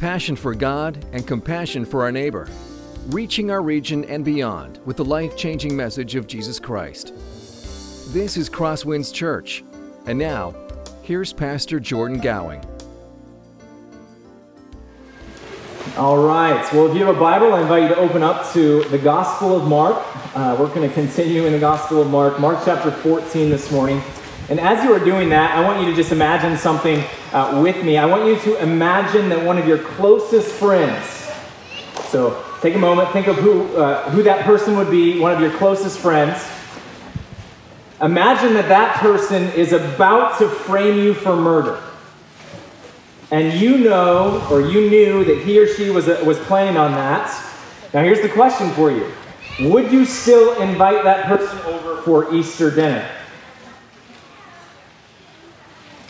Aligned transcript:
passion 0.00 0.34
for 0.34 0.54
God 0.54 1.04
and 1.12 1.26
compassion 1.26 1.84
for 1.84 2.02
our 2.02 2.10
neighbor, 2.10 2.48
reaching 3.08 3.50
our 3.50 3.60
region 3.60 4.02
and 4.06 4.24
beyond 4.24 4.80
with 4.86 4.96
the 4.96 5.04
life 5.04 5.36
changing 5.36 5.76
message 5.76 6.14
of 6.14 6.26
Jesus 6.26 6.58
Christ. 6.58 7.12
This 8.14 8.38
is 8.38 8.48
Crosswinds 8.48 9.12
Church. 9.12 9.62
And 10.06 10.18
now, 10.18 10.54
here's 11.02 11.34
Pastor 11.34 11.78
Jordan 11.78 12.18
Gowing. 12.18 12.64
All 15.98 16.24
right. 16.24 16.66
Well, 16.72 16.88
if 16.88 16.96
you 16.96 17.04
have 17.04 17.14
a 17.14 17.20
Bible, 17.20 17.52
I 17.52 17.60
invite 17.60 17.82
you 17.82 17.88
to 17.88 17.98
open 17.98 18.22
up 18.22 18.50
to 18.54 18.82
the 18.84 18.98
Gospel 18.98 19.54
of 19.54 19.68
Mark. 19.68 19.98
Uh, 20.34 20.56
we're 20.58 20.74
going 20.74 20.88
to 20.88 20.94
continue 20.94 21.44
in 21.44 21.52
the 21.52 21.58
Gospel 21.58 22.00
of 22.00 22.08
Mark, 22.08 22.40
Mark 22.40 22.60
chapter 22.64 22.90
14 22.90 23.50
this 23.50 23.70
morning. 23.70 24.02
And 24.50 24.58
as 24.58 24.82
you 24.82 24.92
are 24.92 24.98
doing 24.98 25.28
that, 25.28 25.56
I 25.56 25.64
want 25.64 25.80
you 25.80 25.86
to 25.86 25.94
just 25.94 26.10
imagine 26.10 26.58
something 26.58 27.04
uh, 27.32 27.60
with 27.62 27.84
me. 27.84 27.96
I 27.96 28.04
want 28.04 28.26
you 28.26 28.36
to 28.40 28.60
imagine 28.60 29.28
that 29.28 29.46
one 29.46 29.58
of 29.58 29.68
your 29.68 29.78
closest 29.78 30.50
friends, 30.50 31.06
so 32.08 32.44
take 32.60 32.74
a 32.74 32.78
moment, 32.78 33.10
think 33.10 33.28
of 33.28 33.36
who, 33.36 33.76
uh, 33.76 34.10
who 34.10 34.24
that 34.24 34.44
person 34.44 34.76
would 34.76 34.90
be, 34.90 35.20
one 35.20 35.30
of 35.30 35.40
your 35.40 35.52
closest 35.52 36.00
friends. 36.00 36.44
Imagine 38.02 38.54
that 38.54 38.68
that 38.68 38.96
person 38.96 39.44
is 39.52 39.72
about 39.72 40.36
to 40.40 40.48
frame 40.48 40.98
you 40.98 41.14
for 41.14 41.36
murder. 41.36 41.80
And 43.30 43.52
you 43.52 43.78
know, 43.78 44.44
or 44.50 44.62
you 44.62 44.90
knew 44.90 45.24
that 45.26 45.44
he 45.44 45.60
or 45.60 45.68
she 45.68 45.90
was, 45.90 46.08
uh, 46.08 46.20
was 46.26 46.40
planning 46.40 46.76
on 46.76 46.90
that. 46.92 47.28
Now, 47.94 48.02
here's 48.02 48.20
the 48.20 48.28
question 48.28 48.70
for 48.70 48.90
you 48.90 49.12
Would 49.60 49.92
you 49.92 50.04
still 50.04 50.60
invite 50.60 51.04
that 51.04 51.26
person 51.26 51.56
over 51.60 52.02
for 52.02 52.34
Easter 52.34 52.74
dinner? 52.74 53.08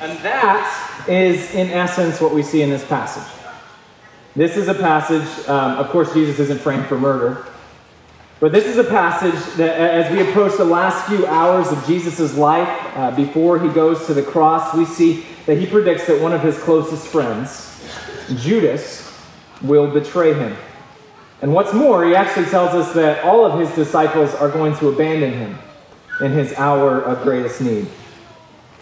And 0.01 0.19
that 0.21 1.05
is, 1.09 1.55
in 1.55 1.69
essence, 1.69 2.21
what 2.23 2.33
we 2.33 2.43
see 2.43 2.63
in 2.63 2.71
this 2.71 2.85
passage. 2.87 3.31
This 4.35 4.57
is 4.57 4.69
a 4.69 4.75
passage, 4.75 5.47
um, 5.47 5.77
of 5.77 5.91
course, 5.91 6.15
Jesus 6.15 6.39
isn't 6.39 6.61
framed 6.61 6.87
for 6.87 6.99
murder, 6.99 7.47
but 8.39 8.53
this 8.53 8.65
is 8.65 8.79
a 8.79 8.85
passage 8.85 9.57
that, 9.57 9.79
as 9.79 10.11
we 10.11 10.27
approach 10.27 10.57
the 10.57 10.65
last 10.65 11.07
few 11.07 11.27
hours 11.27 11.71
of 11.71 11.85
Jesus' 11.87 12.35
life 12.35 12.97
uh, 12.97 13.11
before 13.15 13.59
he 13.59 13.69
goes 13.69 14.07
to 14.07 14.15
the 14.15 14.23
cross, 14.23 14.75
we 14.75 14.87
see 14.87 15.27
that 15.45 15.59
he 15.59 15.67
predicts 15.67 16.07
that 16.07 16.23
one 16.23 16.33
of 16.33 16.43
his 16.43 16.59
closest 16.59 17.07
friends, 17.09 17.85
Judas, 18.43 19.13
will 19.61 19.91
betray 19.93 20.33
him. 20.33 20.57
And 21.43 21.53
what's 21.53 21.75
more, 21.75 22.07
he 22.07 22.15
actually 22.15 22.47
tells 22.47 22.71
us 22.71 22.95
that 22.95 23.23
all 23.25 23.45
of 23.45 23.61
his 23.61 23.71
disciples 23.75 24.35
are 24.35 24.49
going 24.49 24.75
to 24.77 24.89
abandon 24.89 25.35
him 25.35 25.59
in 26.23 26.33
his 26.33 26.55
hour 26.55 27.03
of 27.03 27.23
greatest 27.23 27.61
need. 27.61 27.89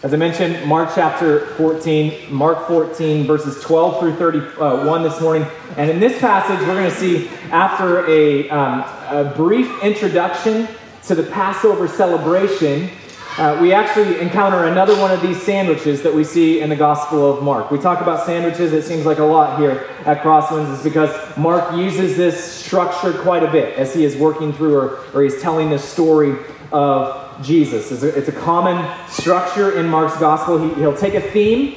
As 0.01 0.13
I 0.13 0.15
mentioned, 0.15 0.65
Mark 0.65 0.91
chapter 0.95 1.47
14, 1.57 2.33
Mark 2.33 2.69
14, 2.69 3.27
verses 3.27 3.61
12 3.61 3.99
through 3.99 4.15
31 4.15 5.03
this 5.03 5.19
morning. 5.19 5.45
And 5.75 5.91
in 5.91 5.99
this 5.99 6.17
passage, 6.19 6.65
we're 6.65 6.75
going 6.75 6.89
to 6.89 6.95
see, 6.95 7.27
after 7.51 8.07
a, 8.09 8.49
um, 8.49 8.85
a 9.09 9.33
brief 9.35 9.83
introduction 9.83 10.69
to 11.03 11.15
the 11.15 11.23
Passover 11.23 11.89
celebration, 11.89 12.89
uh, 13.37 13.59
we 13.61 13.73
actually 13.73 14.21
encounter 14.21 14.67
another 14.67 14.97
one 15.01 15.11
of 15.11 15.21
these 15.21 15.41
sandwiches 15.41 16.01
that 16.03 16.13
we 16.13 16.23
see 16.23 16.61
in 16.61 16.69
the 16.69 16.77
Gospel 16.77 17.33
of 17.33 17.43
Mark. 17.43 17.69
We 17.69 17.77
talk 17.77 17.99
about 17.99 18.25
sandwiches, 18.25 18.71
it 18.71 18.85
seems 18.85 19.05
like 19.05 19.17
a 19.17 19.25
lot 19.25 19.59
here 19.59 19.85
at 20.05 20.21
Crosswinds, 20.21 20.77
is 20.77 20.81
because 20.81 21.11
Mark 21.35 21.75
uses 21.75 22.15
this 22.15 22.41
structure 22.41 23.11
quite 23.11 23.43
a 23.43 23.51
bit 23.51 23.77
as 23.77 23.93
he 23.93 24.05
is 24.05 24.15
working 24.15 24.53
through 24.53 24.77
or, 24.77 24.99
or 25.13 25.23
he's 25.23 25.41
telling 25.41 25.69
the 25.69 25.79
story 25.79 26.37
of 26.71 27.28
Jesus. 27.43 27.91
It's 27.91 28.03
a, 28.03 28.17
it's 28.17 28.29
a 28.29 28.33
common 28.33 28.89
structure 29.09 29.79
in 29.79 29.87
Mark's 29.87 30.17
gospel. 30.17 30.57
He, 30.57 30.81
will 30.81 30.95
take 30.95 31.13
a 31.13 31.21
theme 31.21 31.75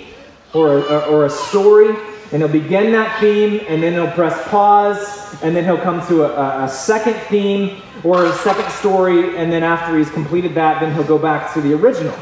or 0.54 0.78
a, 0.78 0.98
or 1.06 1.26
a 1.26 1.30
story, 1.30 1.88
and 2.32 2.42
he'll 2.42 2.48
begin 2.48 2.92
that 2.92 3.20
theme, 3.20 3.60
and 3.68 3.82
then 3.82 3.92
he'll 3.92 4.10
press 4.10 4.48
pause, 4.48 5.42
and 5.42 5.54
then 5.56 5.64
he'll 5.64 5.78
come 5.78 6.06
to 6.08 6.24
a, 6.24 6.64
a 6.64 6.68
second 6.68 7.14
theme 7.28 7.80
or 8.04 8.26
a 8.26 8.32
second 8.32 8.70
story, 8.72 9.36
and 9.36 9.52
then 9.52 9.62
after 9.62 9.96
he's 9.96 10.10
completed 10.10 10.54
that, 10.54 10.80
then 10.80 10.92
he'll 10.94 11.04
go 11.04 11.18
back 11.18 11.52
to 11.54 11.60
the 11.60 11.72
original 11.72 12.16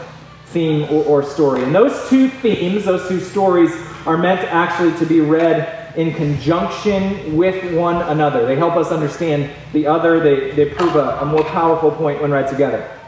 theme 0.47 0.85
or, 0.91 1.05
or 1.05 1.23
story. 1.23 1.63
And 1.63 1.75
those 1.75 2.09
two 2.09 2.29
themes, 2.29 2.85
those 2.85 3.09
two 3.09 3.21
stories, 3.21 3.71
are 4.07 4.17
meant 4.17 4.41
actually 4.41 4.97
to 4.99 5.07
be 5.07 5.21
read 5.21 5.97
in 5.97 6.15
conjunction 6.15 7.37
with 7.37 7.75
one 7.75 7.97
another. 8.03 8.47
They 8.47 8.57
help 8.57 8.77
us 8.77 8.93
understand 8.93 9.51
the 9.73 9.87
other, 9.87 10.21
they, 10.21 10.51
they 10.53 10.67
prove 10.67 10.97
a, 10.97 11.19
a 11.21 11.25
more 11.25 11.45
powerful 11.45 11.91
point 11.91 12.23
when 12.23 12.31
read 12.31 12.49
together. 12.49 13.00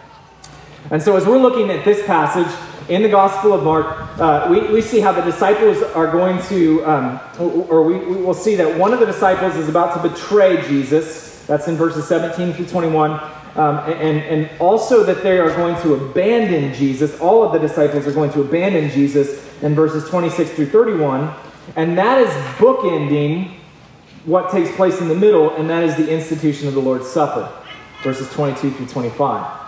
And 0.92 1.02
so, 1.02 1.16
as 1.16 1.24
we're 1.24 1.38
looking 1.38 1.70
at 1.70 1.86
this 1.86 2.04
passage 2.04 2.54
in 2.90 3.00
the 3.02 3.08
Gospel 3.08 3.54
of 3.54 3.64
Mark, 3.64 3.86
uh, 4.20 4.46
we, 4.50 4.60
we 4.70 4.82
see 4.82 5.00
how 5.00 5.10
the 5.10 5.22
disciples 5.22 5.82
are 5.82 6.12
going 6.12 6.38
to, 6.48 6.84
um, 6.84 7.18
or 7.38 7.82
we, 7.82 7.96
we 7.96 8.16
will 8.16 8.34
see 8.34 8.56
that 8.56 8.78
one 8.78 8.92
of 8.92 9.00
the 9.00 9.06
disciples 9.06 9.56
is 9.56 9.70
about 9.70 9.94
to 9.94 10.06
betray 10.06 10.60
Jesus. 10.68 11.46
That's 11.46 11.66
in 11.66 11.76
verses 11.76 12.06
17 12.06 12.52
through 12.52 12.66
21. 12.66 13.10
Um, 13.10 13.78
and, 13.78 14.18
and 14.18 14.60
also 14.60 15.02
that 15.04 15.22
they 15.22 15.38
are 15.38 15.48
going 15.56 15.80
to 15.80 15.94
abandon 15.94 16.74
Jesus. 16.74 17.18
All 17.20 17.42
of 17.42 17.54
the 17.54 17.58
disciples 17.58 18.06
are 18.06 18.12
going 18.12 18.30
to 18.32 18.42
abandon 18.42 18.90
Jesus 18.90 19.42
in 19.62 19.74
verses 19.74 20.06
26 20.10 20.50
through 20.50 20.66
31. 20.66 21.34
And 21.74 21.96
that 21.96 22.20
is 22.20 22.28
bookending 22.58 23.54
what 24.26 24.50
takes 24.50 24.70
place 24.76 25.00
in 25.00 25.08
the 25.08 25.14
middle, 25.14 25.56
and 25.56 25.70
that 25.70 25.84
is 25.84 25.96
the 25.96 26.12
institution 26.12 26.68
of 26.68 26.74
the 26.74 26.80
Lord's 26.80 27.08
Supper, 27.08 27.50
verses 28.02 28.30
22 28.34 28.72
through 28.72 28.86
25. 28.88 29.61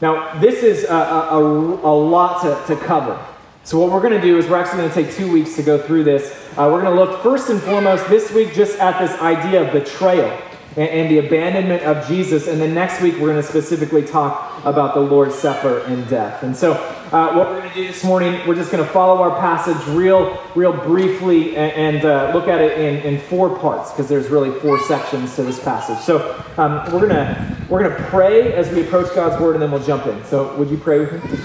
Now, 0.00 0.38
this 0.40 0.62
is 0.62 0.84
a, 0.84 0.94
a, 0.94 1.38
a 1.38 1.94
lot 1.94 2.42
to, 2.42 2.74
to 2.74 2.80
cover. 2.84 3.24
So, 3.64 3.80
what 3.80 3.90
we're 3.90 4.02
going 4.02 4.12
to 4.12 4.20
do 4.20 4.38
is 4.38 4.46
we're 4.46 4.58
actually 4.58 4.78
going 4.78 4.90
to 4.90 4.94
take 4.94 5.12
two 5.12 5.32
weeks 5.32 5.56
to 5.56 5.62
go 5.62 5.78
through 5.78 6.04
this. 6.04 6.32
Uh, 6.52 6.68
we're 6.70 6.82
going 6.82 6.94
to 6.94 7.02
look 7.02 7.22
first 7.22 7.48
and 7.48 7.60
foremost 7.62 8.08
this 8.08 8.30
week 8.30 8.54
just 8.54 8.78
at 8.78 9.00
this 9.00 9.18
idea 9.20 9.66
of 9.66 9.72
betrayal 9.72 10.30
and, 10.76 10.88
and 10.88 11.10
the 11.10 11.18
abandonment 11.18 11.82
of 11.82 12.06
Jesus. 12.06 12.46
And 12.46 12.60
then 12.60 12.74
next 12.74 13.00
week, 13.00 13.14
we're 13.14 13.32
going 13.32 13.42
to 13.42 13.42
specifically 13.42 14.04
talk 14.04 14.64
about 14.64 14.94
the 14.94 15.00
Lord's 15.00 15.34
Supper 15.34 15.80
and 15.80 16.08
death. 16.08 16.42
And 16.42 16.56
so, 16.56 16.72
uh, 17.12 17.32
what 17.34 17.48
we're 17.48 17.60
going 17.60 17.68
to 17.68 17.74
do 17.74 17.86
this 17.86 18.02
morning, 18.02 18.40
we're 18.46 18.56
just 18.56 18.72
going 18.72 18.84
to 18.84 18.90
follow 18.90 19.22
our 19.22 19.38
passage 19.38 19.76
real, 19.94 20.42
real 20.54 20.72
briefly 20.72 21.56
and, 21.56 21.96
and 21.96 22.04
uh, 22.04 22.32
look 22.34 22.48
at 22.48 22.60
it 22.60 22.78
in, 22.78 23.14
in 23.14 23.20
four 23.20 23.56
parts 23.58 23.92
because 23.92 24.08
there's 24.08 24.28
really 24.28 24.58
four 24.60 24.78
sections 24.80 25.34
to 25.36 25.42
this 25.42 25.62
passage. 25.62 25.98
So, 25.98 26.44
um, 26.56 26.84
we're 26.92 27.08
going 27.08 27.10
to 27.10 27.56
we're 27.68 27.82
going 27.82 27.96
to 27.96 28.08
pray 28.08 28.52
as 28.52 28.70
we 28.70 28.82
approach 28.82 29.14
God's 29.14 29.40
word, 29.40 29.54
and 29.54 29.62
then 29.62 29.70
we'll 29.70 29.84
jump 29.84 30.06
in. 30.06 30.24
So, 30.24 30.54
would 30.56 30.70
you 30.70 30.78
pray 30.78 31.00
with 31.00 31.12
me? 31.12 31.38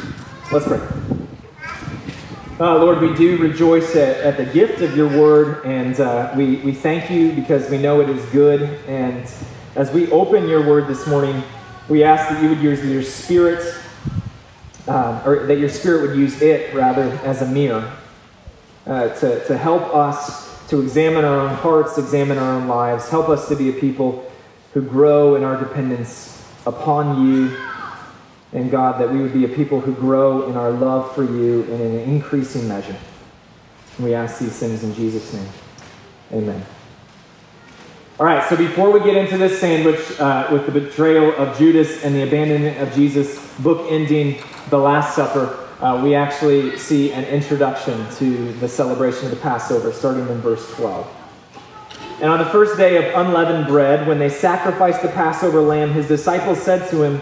Let's 0.52 0.68
pray. 0.68 1.21
Uh, 2.62 2.78
Lord, 2.78 3.02
we 3.02 3.12
do 3.16 3.38
rejoice 3.38 3.96
at, 3.96 4.18
at, 4.18 4.38
the 4.38 4.46
gift 4.46 4.84
of 4.84 4.96
your 4.96 5.08
word, 5.08 5.66
and 5.66 6.00
uh, 6.00 6.32
we, 6.38 6.58
we 6.58 6.72
thank 6.72 7.10
you 7.10 7.32
because 7.32 7.68
we 7.72 7.80
know 7.80 8.02
it 8.02 8.08
is 8.08 8.24
good. 8.28 8.62
And 8.88 9.28
as 9.76 9.92
we 9.92 10.12
open 10.12 10.48
your 10.48 10.64
word 10.70 10.88
this 10.88 11.08
morning, 11.08 11.42
we 11.90 12.04
ask 12.04 12.30
that 12.30 12.44
you 12.44 12.50
would 12.50 12.60
use 12.60 12.86
your 12.86 13.02
spirit, 13.02 13.66
uh, 14.88 15.24
or 15.26 15.48
that 15.48 15.58
your 15.58 15.70
spirit 15.70 16.08
would 16.08 16.16
use 16.16 16.40
it 16.44 16.72
rather 16.76 17.10
as 17.24 17.42
a 17.42 17.48
mirror 17.48 17.92
uh, 18.86 19.10
to, 19.16 19.44
to 19.48 19.58
help 19.58 19.96
us 19.96 20.68
to 20.68 20.82
examine 20.82 21.26
our 21.26 21.40
own 21.40 21.56
hearts, 21.56 21.98
examine 21.98 22.38
our 22.38 22.62
own 22.62 22.68
lives, 22.68 23.10
help 23.10 23.28
us 23.28 23.48
to 23.48 23.56
be 23.56 23.70
a 23.70 23.74
people 23.74 24.32
who 24.76 24.84
grow 24.84 25.34
in 25.34 25.44
our 25.44 25.58
dependence 25.58 26.48
upon 26.68 27.26
you 27.26 27.58
and 28.54 28.70
God, 28.70 29.00
that 29.00 29.12
we 29.12 29.22
would 29.22 29.34
be 29.34 29.46
a 29.46 29.48
people 29.48 29.80
who 29.80 29.94
grow 29.94 30.50
in 30.50 30.58
our 30.58 30.72
love 30.72 31.16
for 31.16 31.24
you 31.24 31.64
in 31.64 31.82
an 31.82 32.00
increasing 32.00 32.68
measure. 32.68 32.98
We 34.00 34.14
ask 34.14 34.40
these 34.40 34.58
things 34.58 34.84
in 34.84 34.94
Jesus' 34.94 35.34
name. 35.34 35.50
Amen. 36.34 36.66
All 38.20 38.26
right, 38.26 38.48
so 38.48 38.56
before 38.56 38.92
we 38.92 39.00
get 39.00 39.16
into 39.16 39.38
this 39.38 39.60
sandwich 39.60 40.20
uh, 40.20 40.48
with 40.52 40.66
the 40.66 40.72
betrayal 40.72 41.34
of 41.36 41.58
Judas 41.58 42.04
and 42.04 42.14
the 42.14 42.24
abandonment 42.24 42.78
of 42.80 42.94
Jesus, 42.94 43.40
book 43.60 43.88
ending 43.90 44.42
the 44.70 44.78
Last 44.78 45.16
Supper, 45.16 45.68
uh, 45.80 46.00
we 46.04 46.14
actually 46.14 46.78
see 46.78 47.12
an 47.12 47.24
introduction 47.26 48.08
to 48.18 48.54
the 48.54 48.68
celebration 48.68 49.26
of 49.26 49.32
the 49.32 49.38
Passover, 49.38 49.92
starting 49.92 50.28
in 50.28 50.40
verse 50.42 50.72
12. 50.76 51.10
And 52.22 52.30
on 52.30 52.38
the 52.38 52.46
first 52.46 52.78
day 52.78 52.98
of 52.98 53.26
unleavened 53.26 53.66
bread, 53.66 54.08
when 54.08 54.20
they 54.20 54.30
sacrificed 54.30 55.02
the 55.02 55.08
Passover 55.08 55.60
lamb, 55.60 55.92
his 55.92 56.08
disciples 56.08 56.62
said 56.62 56.88
to 56.92 57.02
him, 57.02 57.22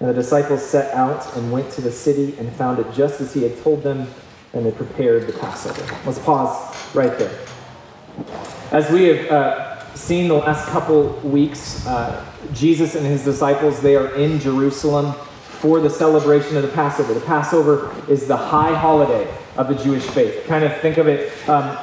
And 0.00 0.08
the 0.08 0.14
disciples 0.14 0.64
set 0.64 0.94
out 0.94 1.36
and 1.36 1.50
went 1.50 1.70
to 1.72 1.80
the 1.80 1.90
city 1.90 2.36
and 2.38 2.52
found 2.52 2.78
it 2.78 2.86
just 2.92 3.20
as 3.20 3.34
he 3.34 3.42
had 3.42 3.60
told 3.62 3.82
them, 3.82 4.06
and 4.52 4.64
they 4.64 4.70
prepared 4.70 5.26
the 5.26 5.32
Passover. 5.32 5.82
Let's 6.06 6.20
pause 6.20 6.94
right 6.94 7.18
there. 7.18 7.36
As 8.70 8.90
we 8.90 9.04
have 9.04 9.30
uh, 9.30 9.94
seen 9.94 10.28
the 10.28 10.34
last 10.34 10.68
couple 10.68 11.10
weeks, 11.20 11.84
uh, 11.86 12.24
Jesus 12.54 12.94
and 12.94 13.04
his 13.04 13.24
disciples, 13.24 13.80
they 13.80 13.96
are 13.96 14.14
in 14.14 14.38
Jerusalem 14.38 15.12
for 15.60 15.80
the 15.80 15.90
celebration 15.90 16.56
of 16.56 16.62
the 16.62 16.68
Passover. 16.68 17.12
The 17.12 17.20
Passover 17.20 17.92
is 18.08 18.28
the 18.28 18.36
high 18.36 18.74
holiday 18.74 19.28
of 19.56 19.68
the 19.68 19.74
Jewish 19.74 20.04
faith. 20.04 20.46
Kind 20.46 20.64
of 20.64 20.76
think 20.80 20.98
of 20.98 21.08
it 21.08 21.32
um, 21.48 21.76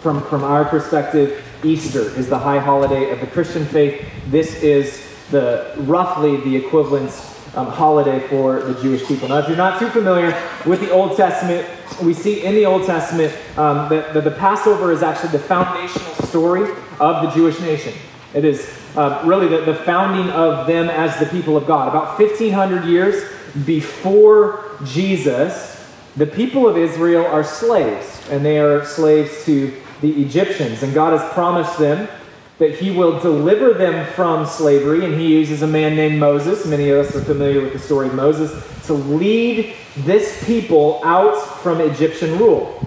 from, 0.00 0.22
from 0.24 0.42
our 0.42 0.64
perspective, 0.64 1.42
Easter 1.62 2.02
is 2.18 2.28
the 2.28 2.38
high 2.38 2.58
holiday 2.58 3.10
of 3.10 3.20
the 3.20 3.26
Christian 3.28 3.64
faith. 3.64 4.04
This 4.26 4.62
is 4.62 5.00
the 5.30 5.72
roughly 5.78 6.36
the 6.38 6.56
equivalent 6.56 7.10
um, 7.56 7.66
holiday 7.66 8.26
for 8.28 8.60
the 8.60 8.80
Jewish 8.82 9.06
people. 9.06 9.28
Now, 9.28 9.38
if 9.38 9.48
you're 9.48 9.56
not 9.56 9.78
too 9.78 9.88
familiar 9.88 10.30
with 10.66 10.80
the 10.80 10.90
Old 10.90 11.16
Testament, 11.16 11.66
we 12.02 12.14
see 12.14 12.44
in 12.44 12.54
the 12.54 12.66
Old 12.66 12.86
Testament 12.86 13.32
um, 13.56 13.88
that, 13.88 14.14
that 14.14 14.24
the 14.24 14.30
Passover 14.30 14.92
is 14.92 15.02
actually 15.02 15.30
the 15.30 15.38
foundational 15.38 16.14
story 16.26 16.70
of 17.00 17.22
the 17.22 17.30
Jewish 17.30 17.60
nation. 17.60 17.94
It 18.34 18.44
is 18.44 18.68
uh, 18.96 19.22
really 19.24 19.48
the, 19.48 19.60
the 19.60 19.74
founding 19.74 20.30
of 20.30 20.66
them 20.66 20.88
as 20.88 21.18
the 21.18 21.26
people 21.26 21.56
of 21.56 21.66
God. 21.66 21.88
About 21.88 22.18
1,500 22.18 22.84
years 22.84 23.30
before 23.64 24.76
Jesus, 24.84 25.92
the 26.16 26.26
people 26.26 26.68
of 26.68 26.76
Israel 26.76 27.24
are 27.26 27.44
slaves, 27.44 28.28
and 28.30 28.44
they 28.44 28.58
are 28.58 28.84
slaves 28.84 29.44
to 29.44 29.72
the 30.00 30.22
Egyptians. 30.22 30.82
And 30.82 30.92
God 30.92 31.18
has 31.18 31.32
promised 31.32 31.78
them 31.78 32.08
that 32.58 32.74
He 32.76 32.90
will 32.90 33.18
deliver 33.20 33.74
them 33.74 34.06
from 34.14 34.46
slavery, 34.46 35.04
and 35.04 35.14
He 35.14 35.38
uses 35.38 35.62
a 35.62 35.66
man 35.66 35.96
named 35.96 36.18
Moses. 36.18 36.66
Many 36.66 36.90
of 36.90 37.06
us 37.06 37.14
are 37.16 37.24
familiar 37.24 37.60
with 37.60 37.72
the 37.72 37.78
story 37.78 38.08
of 38.08 38.14
Moses 38.14 38.52
to 38.86 38.94
lead 38.94 39.74
this 39.98 40.44
people 40.44 41.00
out 41.04 41.36
from 41.62 41.80
Egyptian 41.80 42.38
rule. 42.38 42.80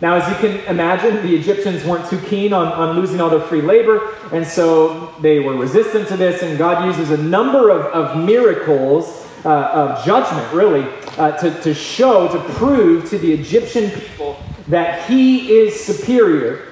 Now, 0.00 0.16
as 0.16 0.28
you 0.28 0.48
can 0.48 0.60
imagine, 0.66 1.26
the 1.26 1.34
Egyptians 1.34 1.82
weren't 1.84 2.08
too 2.10 2.20
keen 2.20 2.52
on, 2.52 2.66
on 2.68 2.96
losing 2.96 3.20
all 3.20 3.30
their 3.30 3.40
free 3.40 3.62
labor, 3.62 4.14
and 4.32 4.46
so 4.46 5.14
they 5.22 5.38
were 5.38 5.56
resistant 5.56 6.08
to 6.08 6.16
this, 6.16 6.42
and 6.42 6.58
God 6.58 6.84
uses 6.84 7.10
a 7.10 7.22
number 7.22 7.70
of, 7.70 7.86
of 7.86 8.22
miracles 8.22 9.26
uh, 9.46 9.70
of 9.72 10.04
judgment, 10.04 10.52
really, 10.52 10.84
uh, 11.16 11.32
to, 11.38 11.62
to 11.62 11.72
show, 11.72 12.28
to 12.28 12.38
prove 12.54 13.08
to 13.08 13.16
the 13.16 13.32
Egyptian 13.32 13.90
people 13.90 14.36
that 14.68 15.08
He 15.08 15.56
is 15.56 15.82
superior 15.82 16.66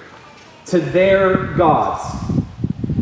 to 0.75 0.81
their 0.81 1.37
gods. 1.55 2.03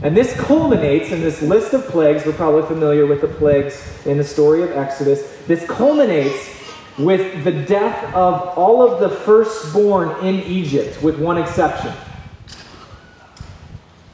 And 0.03 0.15
this 0.15 0.39
culminates 0.39 1.11
in 1.11 1.23
this 1.23 1.41
list 1.41 1.73
of 1.73 1.87
plagues. 1.87 2.27
We're 2.27 2.35
probably 2.35 2.65
familiar 2.65 3.07
with 3.07 3.23
the 3.23 3.29
plagues 3.29 4.05
in 4.05 4.19
the 4.19 4.25
story 4.25 4.63
of 4.63 4.73
Exodus. 4.73 5.23
This 5.47 5.67
culminates 5.67 6.51
with 6.99 7.45
the 7.45 7.53
death 7.53 8.15
of 8.15 8.59
all 8.59 8.83
of 8.83 9.01
the 9.01 9.09
firstborn 9.09 10.23
in 10.23 10.41
Egypt, 10.41 11.03
with 11.03 11.19
one 11.19 11.39
exception. 11.39 11.95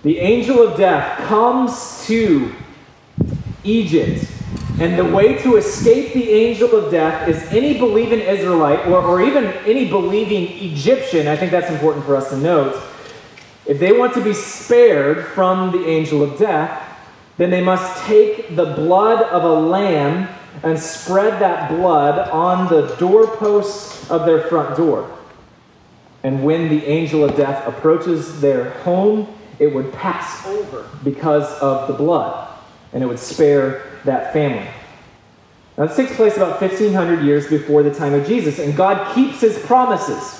The 0.04 0.20
angel 0.20 0.62
of 0.62 0.76
death 0.76 1.18
comes 1.26 2.06
to 2.06 2.54
Egypt, 3.64 4.24
and 4.78 4.96
the 4.96 5.04
way 5.04 5.36
to 5.42 5.56
escape 5.56 6.14
the 6.14 6.30
angel 6.30 6.76
of 6.76 6.92
death 6.92 7.26
is 7.26 7.42
any 7.52 7.76
believing 7.76 8.20
Israelite, 8.20 8.86
or, 8.86 9.02
or 9.02 9.20
even 9.20 9.46
any 9.66 9.88
believing 9.88 10.44
Egyptian, 10.70 11.26
I 11.26 11.34
think 11.34 11.50
that's 11.50 11.70
important 11.70 12.04
for 12.04 12.14
us 12.14 12.30
to 12.30 12.36
note. 12.36 12.80
If 13.68 13.78
they 13.78 13.92
want 13.92 14.14
to 14.14 14.24
be 14.24 14.32
spared 14.32 15.26
from 15.26 15.72
the 15.72 15.86
angel 15.86 16.22
of 16.22 16.38
death, 16.38 16.82
then 17.36 17.50
they 17.50 17.62
must 17.62 18.04
take 18.06 18.56
the 18.56 18.64
blood 18.64 19.22
of 19.22 19.44
a 19.44 19.60
lamb 19.60 20.26
and 20.62 20.78
spread 20.78 21.40
that 21.40 21.70
blood 21.70 22.30
on 22.30 22.68
the 22.68 22.96
doorposts 22.96 24.10
of 24.10 24.24
their 24.24 24.40
front 24.40 24.76
door. 24.76 25.14
And 26.24 26.42
when 26.42 26.70
the 26.70 26.84
angel 26.86 27.22
of 27.22 27.36
death 27.36 27.68
approaches 27.68 28.40
their 28.40 28.70
home, 28.80 29.28
it 29.58 29.72
would 29.72 29.92
pass 29.92 30.46
over 30.46 30.88
because 31.04 31.52
of 31.60 31.88
the 31.88 31.94
blood, 31.94 32.48
and 32.94 33.02
it 33.02 33.06
would 33.06 33.18
spare 33.18 33.98
that 34.04 34.32
family. 34.32 34.66
Now, 35.76 35.86
this 35.86 35.96
takes 35.96 36.16
place 36.16 36.36
about 36.36 36.60
1,500 36.60 37.22
years 37.22 37.48
before 37.48 37.82
the 37.82 37.94
time 37.94 38.14
of 38.14 38.26
Jesus, 38.26 38.58
and 38.58 38.74
God 38.74 39.14
keeps 39.14 39.42
his 39.42 39.58
promises 39.58 40.37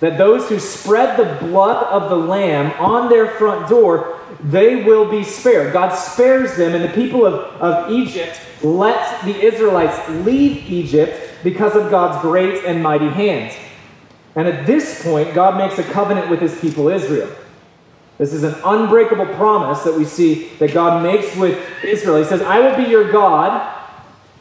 that 0.00 0.18
those 0.18 0.48
who 0.48 0.58
spread 0.58 1.16
the 1.18 1.46
blood 1.46 1.84
of 1.84 2.08
the 2.10 2.16
lamb 2.16 2.72
on 2.80 3.08
their 3.08 3.28
front 3.32 3.68
door, 3.68 4.18
they 4.42 4.82
will 4.82 5.10
be 5.10 5.22
spared. 5.22 5.72
God 5.72 5.94
spares 5.94 6.56
them, 6.56 6.74
and 6.74 6.82
the 6.82 6.94
people 6.94 7.26
of, 7.26 7.34
of 7.60 7.90
Egypt 7.90 8.40
let 8.62 9.22
the 9.24 9.38
Israelites 9.38 10.08
leave 10.24 10.70
Egypt 10.70 11.30
because 11.42 11.76
of 11.76 11.90
God's 11.90 12.20
great 12.22 12.64
and 12.64 12.82
mighty 12.82 13.08
hand. 13.08 13.54
And 14.34 14.48
at 14.48 14.66
this 14.66 15.02
point, 15.02 15.34
God 15.34 15.56
makes 15.56 15.78
a 15.78 15.92
covenant 15.92 16.30
with 16.30 16.40
his 16.40 16.58
people 16.60 16.88
Israel. 16.88 17.30
This 18.18 18.32
is 18.32 18.42
an 18.42 18.54
unbreakable 18.64 19.26
promise 19.34 19.82
that 19.82 19.94
we 19.94 20.04
see 20.04 20.50
that 20.58 20.74
God 20.74 21.02
makes 21.02 21.34
with 21.36 21.58
Israel. 21.82 22.18
He 22.18 22.24
says, 22.24 22.42
I 22.42 22.60
will 22.60 22.76
be 22.76 22.90
your 22.90 23.10
God. 23.10 23.78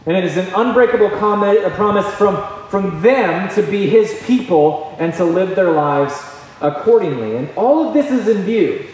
And 0.06 0.16
it 0.16 0.24
is 0.24 0.38
an 0.38 0.48
unbreakable 0.56 1.10
promise 1.10 2.14
from, 2.16 2.42
from 2.70 3.02
them 3.02 3.54
to 3.56 3.62
be 3.62 3.90
his 3.90 4.22
people 4.26 4.96
and 5.00 5.14
to 5.16 5.26
live 5.26 5.56
their 5.56 5.72
lives 5.72 6.14
accordingly. 6.62 7.36
And 7.36 7.50
all 7.56 7.88
of 7.88 7.94
this 7.94 8.12
is 8.12 8.28
in 8.28 8.44
view 8.44 8.88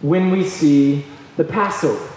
when 0.00 0.30
we 0.30 0.44
see 0.44 1.04
the 1.36 1.44
Passover. 1.44 2.08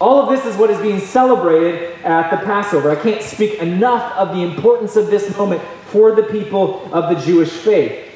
All 0.00 0.20
of 0.20 0.30
this 0.30 0.44
is 0.46 0.58
what 0.58 0.70
is 0.70 0.80
being 0.80 1.00
celebrated 1.00 2.00
at 2.02 2.30
the 2.30 2.38
Passover. 2.44 2.90
I 2.90 2.96
can't 2.96 3.22
speak 3.22 3.60
enough 3.60 4.12
of 4.16 4.34
the 4.34 4.42
importance 4.42 4.96
of 4.96 5.06
this 5.08 5.36
moment 5.36 5.62
for 5.86 6.14
the 6.14 6.24
people 6.24 6.92
of 6.92 7.14
the 7.14 7.24
Jewish 7.24 7.50
faith. 7.50 8.08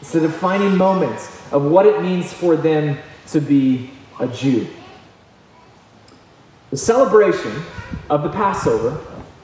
It's 0.00 0.12
the 0.12 0.20
defining 0.20 0.76
moment 0.76 1.18
of 1.50 1.64
what 1.64 1.86
it 1.86 2.02
means 2.02 2.32
for 2.32 2.56
them 2.56 2.98
to 3.28 3.40
be 3.40 3.90
a 4.20 4.28
Jew. 4.28 4.66
The 6.72 6.78
celebration 6.78 7.62
of 8.08 8.22
the 8.22 8.30
Passover 8.30 8.98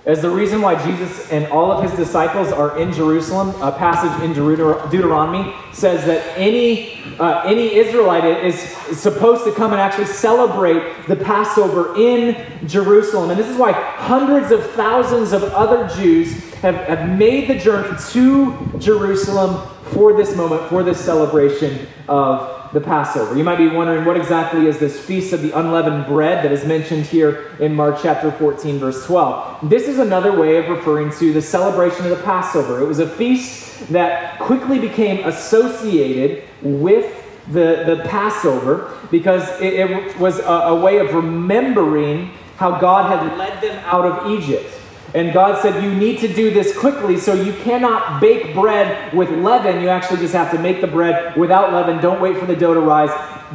as 0.06 0.22
the 0.22 0.30
reason 0.30 0.62
why 0.62 0.82
Jesus 0.82 1.30
and 1.30 1.46
all 1.48 1.70
of 1.70 1.82
his 1.82 1.92
disciples 1.92 2.50
are 2.50 2.78
in 2.78 2.90
Jerusalem. 2.90 3.50
A 3.60 3.70
passage 3.70 4.24
in 4.24 4.32
Deuteronomy 4.32 5.54
says 5.70 6.06
that 6.06 6.24
any, 6.38 6.98
uh, 7.20 7.42
any 7.44 7.74
Israelite 7.74 8.24
is 8.24 8.58
supposed 8.98 9.44
to 9.44 9.52
come 9.52 9.72
and 9.72 9.80
actually 9.80 10.06
celebrate 10.06 11.06
the 11.06 11.16
Passover 11.16 11.94
in 11.98 12.66
Jerusalem. 12.66 13.28
And 13.28 13.38
this 13.38 13.48
is 13.48 13.58
why 13.58 13.72
hundreds 13.72 14.50
of 14.50 14.64
thousands 14.70 15.32
of 15.32 15.44
other 15.44 15.86
Jews 15.96 16.32
have, 16.54 16.76
have 16.76 17.18
made 17.18 17.46
the 17.46 17.58
journey 17.58 17.94
to 18.12 18.78
Jerusalem 18.78 19.68
for 19.92 20.14
this 20.14 20.34
moment, 20.34 20.66
for 20.70 20.82
this 20.82 20.98
celebration 20.98 21.86
of 22.08 22.57
the 22.72 22.80
Passover. 22.80 23.36
You 23.36 23.44
might 23.44 23.56
be 23.56 23.68
wondering 23.68 24.04
what 24.04 24.16
exactly 24.16 24.66
is 24.66 24.78
this 24.78 24.98
feast 24.98 25.32
of 25.32 25.42
the 25.42 25.58
unleavened 25.58 26.06
bread 26.06 26.44
that 26.44 26.52
is 26.52 26.64
mentioned 26.64 27.06
here 27.06 27.56
in 27.58 27.74
Mark 27.74 27.98
chapter 28.02 28.30
14, 28.30 28.78
verse 28.78 29.06
12. 29.06 29.70
This 29.70 29.88
is 29.88 29.98
another 29.98 30.38
way 30.38 30.56
of 30.56 30.68
referring 30.68 31.10
to 31.18 31.32
the 31.32 31.42
celebration 31.42 32.04
of 32.06 32.16
the 32.16 32.22
Passover. 32.24 32.80
It 32.80 32.86
was 32.86 32.98
a 32.98 33.08
feast 33.08 33.88
that 33.90 34.38
quickly 34.40 34.78
became 34.78 35.26
associated 35.26 36.44
with 36.62 37.24
the, 37.48 37.84
the 37.86 38.02
Passover 38.08 38.94
because 39.10 39.48
it, 39.60 39.74
it 39.74 40.18
was 40.18 40.38
a, 40.38 40.42
a 40.42 40.80
way 40.80 40.98
of 40.98 41.14
remembering 41.14 42.32
how 42.56 42.78
God 42.78 43.08
had 43.08 43.38
led 43.38 43.62
them 43.62 43.82
out 43.86 44.04
of 44.04 44.30
Egypt. 44.30 44.77
And 45.14 45.32
God 45.32 45.62
said, 45.62 45.82
You 45.82 45.94
need 45.94 46.20
to 46.20 46.28
do 46.32 46.50
this 46.52 46.76
quickly, 46.76 47.16
so 47.16 47.32
you 47.32 47.52
cannot 47.62 48.20
bake 48.20 48.54
bread 48.54 49.14
with 49.14 49.30
leaven. 49.30 49.80
You 49.80 49.88
actually 49.88 50.18
just 50.18 50.34
have 50.34 50.50
to 50.50 50.58
make 50.58 50.80
the 50.80 50.86
bread 50.86 51.36
without 51.36 51.72
leaven. 51.72 52.02
Don't 52.02 52.20
wait 52.20 52.36
for 52.36 52.46
the 52.46 52.56
dough 52.56 52.74
to 52.74 52.80
rise. 52.80 53.10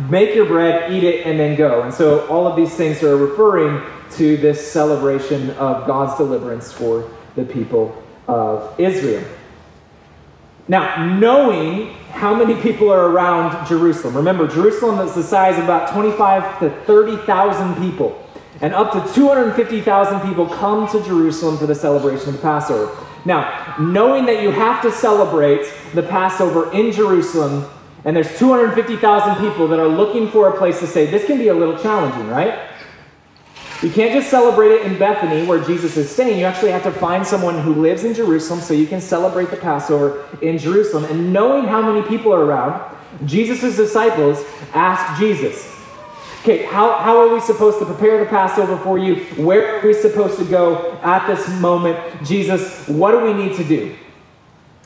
Make 0.10 0.33
your 0.33 0.48
bread, 0.48 0.91
eat 0.91 1.03
it, 1.03 1.27
and 1.27 1.39
then 1.39 1.55
go. 1.55 1.83
And 1.83 1.93
so 1.93 2.25
all 2.27 2.48
of 2.48 2.55
these 2.55 2.74
things 2.74 3.03
are 3.03 3.15
referring 3.15 3.83
to 4.12 4.38
this 4.38 4.72
celebration 4.72 5.51
of 5.51 5.86
God's 5.86 6.17
deliverance 6.17 6.72
for 6.72 7.10
the 7.36 7.45
people 7.45 8.03
of 8.27 8.79
Israel. 8.79 9.24
Now, 10.67 11.17
knowing 11.19 11.93
how 12.12 12.33
many 12.33 12.60
people 12.62 12.89
are 12.91 13.10
around 13.10 13.67
Jerusalem, 13.67 14.15
remember, 14.15 14.48
Jerusalem 14.48 15.05
is 15.05 15.13
the 15.13 15.24
size 15.24 15.57
of 15.57 15.65
about 15.65 15.93
25 15.93 16.60
to 16.60 16.69
30,000 16.86 17.75
people. 17.75 18.23
And 18.62 18.74
up 18.74 18.91
to 18.93 19.13
250,000 19.13 20.22
people 20.22 20.48
come 20.48 20.88
to 20.91 21.03
Jerusalem 21.03 21.57
for 21.57 21.65
the 21.65 21.75
celebration 21.75 22.29
of 22.29 22.36
the 22.36 22.41
Passover. 22.41 22.95
Now, 23.25 23.75
knowing 23.79 24.25
that 24.25 24.41
you 24.41 24.51
have 24.51 24.81
to 24.83 24.91
celebrate 24.91 25.65
the 25.93 26.03
Passover 26.03 26.72
in 26.72 26.91
Jerusalem, 26.91 27.69
and 28.05 28.15
there's 28.15 28.38
250,000 28.38 29.36
people 29.36 29.67
that 29.69 29.79
are 29.79 29.88
looking 29.88 30.29
for 30.29 30.50
a 30.50 30.57
place 30.57 30.79
to 30.79 30.88
stay, 30.88 31.05
this 31.05 31.25
can 31.25 31.38
be 31.38 31.48
a 31.48 31.53
little 31.53 31.77
challenging, 31.77 32.27
right? 32.27 32.69
You 33.81 33.89
can't 33.89 34.13
just 34.13 34.29
celebrate 34.29 34.69
it 34.69 34.86
in 34.86 34.98
Bethany 34.98 35.45
where 35.45 35.62
Jesus 35.62 35.98
is 35.98 36.10
staying. 36.10 36.39
You 36.39 36.45
actually 36.45 36.72
have 36.72 36.83
to 36.83 36.91
find 36.91 37.25
someone 37.25 37.60
who 37.60 37.74
lives 37.74 38.05
in 38.05 38.13
Jerusalem 38.13 38.62
so 38.62 38.74
you 38.74 38.88
can 38.88 39.01
celebrate 39.01 39.50
the 39.50 39.57
Passover 39.57 40.25
in 40.41 40.57
Jerusalem. 40.57 41.03
And 41.05 41.33
knowing 41.33 41.65
how 41.65 41.81
many 41.81 42.07
people 42.07 42.33
are 42.33 42.45
around, 42.45 42.95
Jesus' 43.25 43.75
disciples 43.75 44.43
asked 44.74 45.19
Jesus, 45.19 45.73
Okay, 46.43 46.63
how, 46.63 46.97
how 46.97 47.17
are 47.19 47.33
we 47.33 47.39
supposed 47.39 47.79
to 47.79 47.85
prepare 47.85 48.19
the 48.19 48.25
Passover 48.25 48.75
for 48.75 49.00
you? 49.00 49.23
Where 49.41 49.79
are 49.79 49.88
we 49.88 49.93
supposed 49.93 50.38
to 50.39 50.43
go 50.43 50.91
at 51.01 51.25
this 51.25 51.47
moment? 51.62 51.97
Jesus, 52.21 52.85
what 52.89 53.12
do 53.12 53.21
we 53.21 53.31
need 53.31 53.55
to 53.55 53.63
do? 53.63 53.95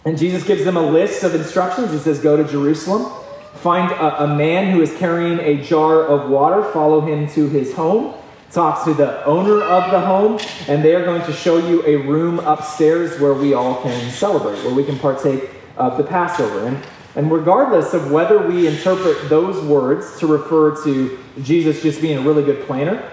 And 0.06 0.20
Jesus 0.20 0.44
gives 0.44 0.64
them 0.64 0.78
a 0.78 0.82
list 0.84 1.24
of 1.24 1.34
instructions. 1.34 1.92
He 1.92 1.98
says, 1.98 2.20
Go 2.20 2.38
to 2.38 2.44
Jerusalem, 2.44 3.12
find 3.56 3.92
a, 3.92 4.26
a 4.26 4.28
man 4.28 4.72
who 4.72 4.84
is 4.84 4.96
carrying 4.98 5.40
a 5.40 5.64
jar 5.64 6.06
of 6.06 6.30
water, 6.30 6.64
follow 6.74 7.02
him 7.02 7.28
to 7.30 7.50
his 7.50 7.74
home 7.74 8.14
talk 8.52 8.86
to 8.86 8.94
the 8.94 9.26
owner 9.26 9.62
of 9.62 9.92
the 9.92 10.00
home, 10.00 10.40
and 10.70 10.82
they 10.82 10.96
are 10.96 11.04
going 11.04 11.22
to 11.24 11.34
show 11.34 11.58
you 11.58 11.86
a 11.86 11.98
room 11.98 12.40
upstairs 12.40 13.20
where 13.20 13.34
we 13.34 13.54
all 13.54 13.82
can 13.82 14.10
celebrate, 14.10 14.64
where 14.64 14.74
we 14.74 14.86
can 14.86 14.98
partake 14.98 15.50
of 15.76 15.98
the 15.98 16.04
Passover. 16.04 16.68
And, 16.68 16.78
and 17.18 17.32
regardless 17.32 17.96
of 17.96 18.12
whether 18.12 18.38
we 18.38 18.68
interpret 18.68 19.28
those 19.28 19.60
words 19.66 20.20
to 20.20 20.28
refer 20.28 20.82
to 20.84 21.18
Jesus 21.42 21.82
just 21.82 22.00
being 22.00 22.20
a 22.20 22.22
really 22.22 22.44
good 22.44 22.64
planner, 22.68 23.12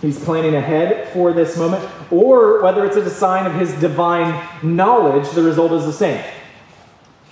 he's 0.00 0.18
planning 0.18 0.54
ahead 0.54 1.12
for 1.12 1.34
this 1.34 1.58
moment, 1.58 1.86
or 2.10 2.62
whether 2.62 2.86
it's 2.86 2.96
a 2.96 3.10
sign 3.10 3.44
of 3.44 3.52
his 3.52 3.70
divine 3.74 4.42
knowledge, 4.62 5.30
the 5.32 5.42
result 5.42 5.70
is 5.72 5.84
the 5.84 5.92
same. 5.92 6.24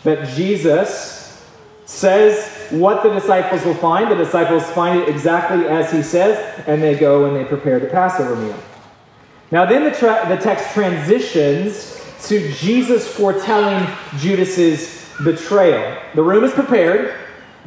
That 0.05 0.29
Jesus 0.37 1.43
says 1.87 2.69
what 2.69 3.03
the 3.03 3.09
disciples 3.09 3.65
will 3.65 3.75
find. 3.75 4.11
The 4.11 4.17
disciples 4.17 4.65
find 4.73 5.01
it 5.01 5.09
exactly 5.09 5.67
as 5.69 5.91
he 5.91 6.03
says, 6.03 6.63
and 6.67 6.83
they 6.83 6.97
go 6.97 7.25
and 7.25 7.35
they 7.35 7.47
prepare 7.47 7.81
the 7.81 7.87
Passover 7.87 8.37
meal. 8.37 8.59
Now, 9.51 9.65
then 9.65 9.85
the, 9.85 9.91
tra- 9.91 10.27
the 10.29 10.37
text 10.37 10.75
transitions 10.75 11.99
to 12.27 12.53
Jesus 12.53 13.11
foretelling 13.11 13.89
Judas's 14.19 15.00
betrayal. 15.25 16.01
The 16.15 16.23
room 16.23 16.45
is 16.45 16.53
prepared, 16.53 17.15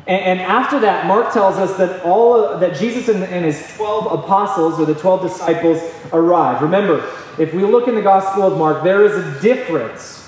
and, 0.08 0.22
and 0.22 0.42
after 0.42 0.80
that, 0.82 1.08
Mark 1.08 1.34
tells 1.34 1.58
us 1.58 1.78
that 1.78 2.04
all 2.04 2.58
that 2.60 2.78
Jesus 2.78 3.08
and, 3.08 3.24
and 3.24 3.46
his 3.46 3.76
twelve 3.76 4.20
apostles 4.20 4.80
or 4.80 4.86
the 4.86 4.96
twelve 4.96 5.22
disciples 5.22 5.80
arrive. 6.12 6.62
Remember, 6.62 7.10
if 7.40 7.54
we 7.54 7.64
look 7.64 7.88
in 7.88 7.96
the 7.96 8.02
Gospel 8.02 8.44
of 8.44 8.58
Mark, 8.58 8.84
there 8.84 9.04
is 9.06 9.14
a 9.16 9.42
difference 9.42 10.20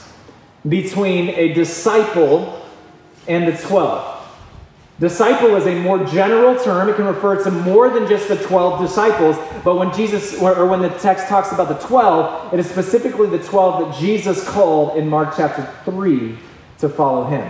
between 0.68 1.30
a 1.30 1.54
disciple 1.54 2.66
and 3.28 3.48
the 3.48 3.58
12. 3.62 4.14
Disciple 5.00 5.56
is 5.56 5.68
a 5.68 5.76
more 5.82 6.04
general 6.06 6.58
term. 6.64 6.88
It 6.90 6.96
can 6.96 7.06
refer 7.06 7.44
to 7.44 7.52
more 7.52 7.90
than 7.90 8.08
just 8.08 8.30
the 8.30 8.38
12 8.38 8.80
disciples. 8.80 9.36
But 9.64 9.76
when 9.76 9.94
Jesus, 9.94 10.42
or 10.42 10.66
when 10.68 10.82
the 10.82 10.90
text 10.90 11.28
talks 11.28 11.52
about 11.52 11.68
the 11.68 11.86
12, 11.86 12.54
it 12.54 12.60
is 12.60 12.70
specifically 12.70 13.28
the 13.28 13.44
12 13.44 13.86
that 13.86 14.00
Jesus 14.00 14.48
called 14.48 14.98
in 14.98 15.10
Mark 15.10 15.34
chapter 15.36 15.70
3 15.84 16.38
to 16.80 16.90
follow 16.90 17.26
him. 17.26 17.50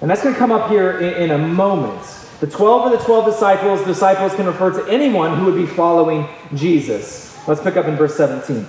And 0.00 0.10
that's 0.10 0.22
going 0.22 0.34
to 0.34 0.38
come 0.38 0.52
up 0.52 0.70
here 0.70 0.98
in, 0.98 1.24
in 1.24 1.30
a 1.30 1.38
moment. 1.38 2.02
The 2.40 2.46
12 2.46 2.82
are 2.82 2.96
the 2.96 3.04
12 3.04 3.26
disciples. 3.26 3.84
Disciples 3.84 4.34
can 4.34 4.46
refer 4.46 4.70
to 4.70 4.90
anyone 4.90 5.38
who 5.38 5.44
would 5.44 5.56
be 5.56 5.66
following 5.66 6.26
Jesus. 6.54 7.36
Let's 7.46 7.60
pick 7.60 7.76
up 7.76 7.86
in 7.86 7.96
verse 7.96 8.16
17. 8.16 8.66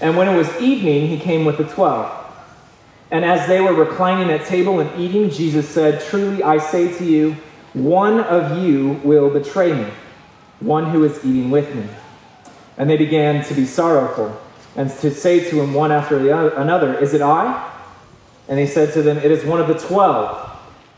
And 0.00 0.16
when 0.16 0.28
it 0.28 0.36
was 0.36 0.48
evening, 0.60 1.08
he 1.08 1.18
came 1.18 1.44
with 1.44 1.58
the 1.58 1.64
12. 1.64 2.24
And 3.10 3.24
as 3.24 3.46
they 3.46 3.60
were 3.60 3.74
reclining 3.74 4.30
at 4.30 4.46
table 4.46 4.80
and 4.80 5.00
eating, 5.00 5.30
Jesus 5.30 5.68
said, 5.68 6.02
Truly 6.02 6.42
I 6.42 6.58
say 6.58 6.96
to 6.98 7.04
you, 7.04 7.36
one 7.72 8.20
of 8.20 8.62
you 8.62 9.00
will 9.04 9.30
betray 9.30 9.74
me, 9.74 9.90
one 10.60 10.90
who 10.90 11.04
is 11.04 11.18
eating 11.24 11.50
with 11.50 11.74
me. 11.74 11.86
And 12.78 12.88
they 12.88 12.96
began 12.96 13.44
to 13.44 13.54
be 13.54 13.66
sorrowful 13.66 14.40
and 14.76 14.90
to 14.90 15.10
say 15.10 15.48
to 15.50 15.62
him 15.62 15.74
one 15.74 15.92
after 15.92 16.18
the 16.18 16.60
another, 16.60 16.98
Is 16.98 17.14
it 17.14 17.20
I? 17.20 17.72
And 18.48 18.58
he 18.58 18.66
said 18.66 18.92
to 18.94 19.02
them, 19.02 19.18
It 19.18 19.30
is 19.30 19.44
one 19.44 19.60
of 19.60 19.68
the 19.68 19.78
twelve, 19.78 20.48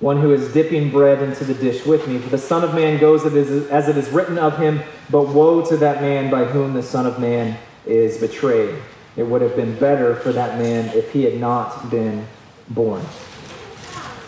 one 0.00 0.20
who 0.20 0.32
is 0.32 0.52
dipping 0.52 0.90
bread 0.90 1.22
into 1.22 1.44
the 1.44 1.54
dish 1.54 1.86
with 1.86 2.06
me. 2.06 2.18
For 2.18 2.28
the 2.28 2.38
Son 2.38 2.62
of 2.62 2.74
Man 2.74 2.98
goes 3.00 3.24
as 3.24 3.88
it 3.88 3.96
is 3.96 4.10
written 4.10 4.38
of 4.38 4.58
him, 4.58 4.80
but 5.10 5.28
woe 5.28 5.64
to 5.66 5.76
that 5.78 6.02
man 6.02 6.30
by 6.30 6.44
whom 6.44 6.74
the 6.74 6.82
Son 6.82 7.06
of 7.06 7.18
Man 7.18 7.56
is 7.86 8.18
betrayed. 8.18 8.76
It 9.16 9.24
would 9.24 9.42
have 9.42 9.56
been 9.56 9.76
better 9.78 10.14
for 10.16 10.32
that 10.32 10.58
man 10.58 10.96
if 10.96 11.12
he 11.12 11.24
had 11.24 11.40
not 11.40 11.90
been 11.90 12.26
born. 12.68 13.02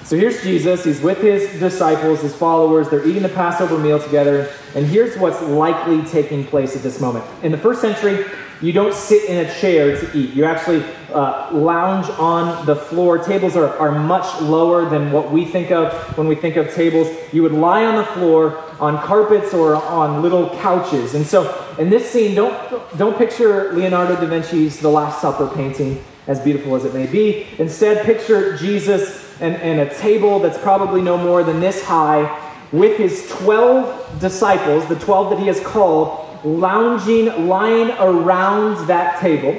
So 0.03 0.17
here's 0.17 0.43
Jesus. 0.43 0.83
He's 0.83 1.01
with 1.01 1.19
his 1.19 1.61
disciples, 1.61 2.21
his 2.21 2.35
followers. 2.35 2.89
They're 2.89 3.07
eating 3.07 3.23
the 3.23 3.29
Passover 3.29 3.79
meal 3.79 4.03
together. 4.03 4.51
And 4.75 4.85
here's 4.85 5.17
what's 5.17 5.41
likely 5.43 6.03
taking 6.03 6.45
place 6.45 6.75
at 6.75 6.83
this 6.83 7.01
moment. 7.01 7.25
In 7.45 7.53
the 7.53 7.59
first 7.59 7.81
century, 7.81 8.25
you 8.63 8.73
don't 8.73 8.95
sit 8.95 9.29
in 9.29 9.47
a 9.47 9.55
chair 9.61 9.99
to 9.99 10.19
eat. 10.19 10.35
You 10.35 10.45
actually 10.45 10.85
uh, 11.13 11.51
lounge 11.53 12.09
on 12.19 12.67
the 12.67 12.77
floor. 12.77 13.19
Tables 13.19 13.57
are, 13.57 13.77
are 13.79 13.99
much 13.99 14.41
lower 14.43 14.89
than 14.89 15.13
what 15.13 15.31
we 15.31 15.47
think 15.47 15.71
of 15.71 15.93
when 16.19 16.29
we 16.29 16.35
think 16.35 16.57
of 16.57 16.73
tables. 16.75 17.09
You 17.33 17.43
would 17.43 17.53
lie 17.53 17.87
on 17.87 17.97
the 17.97 18.05
floor 18.05 18.63
on 18.79 18.99
carpets 18.99 19.55
or 19.55 19.77
on 19.77 20.23
little 20.23 20.51
couches. 20.59 21.15
And 21.15 21.27
so 21.27 21.75
in 21.79 21.89
this 21.89 22.11
scene, 22.11 22.35
don't, 22.35 22.99
don't 22.99 23.17
picture 23.17 23.73
Leonardo 23.73 24.15
da 24.15 24.27
Vinci's 24.27 24.79
The 24.79 24.91
Last 24.91 25.21
Supper 25.21 25.49
painting, 25.55 26.03
as 26.27 26.39
beautiful 26.41 26.77
as 26.77 26.85
it 26.85 26.93
may 26.93 27.07
be. 27.07 27.47
Instead, 27.59 28.05
picture 28.05 28.57
Jesus 28.57 29.41
and, 29.41 29.57
and 29.57 29.81
a 29.81 29.95
table 29.97 30.39
that's 30.39 30.59
probably 30.59 31.01
no 31.01 31.17
more 31.17 31.43
than 31.43 31.61
this 31.61 31.83
high 31.83 32.49
with 32.73 32.99
his 32.99 33.29
12 33.31 34.21
disciples, 34.21 34.87
the 34.87 34.97
12 34.97 35.31
that 35.31 35.39
he 35.39 35.47
has 35.47 35.61
called, 35.61 36.30
lounging, 36.45 37.49
lying 37.49 37.91
around 37.99 38.87
that 38.87 39.21
table. 39.21 39.59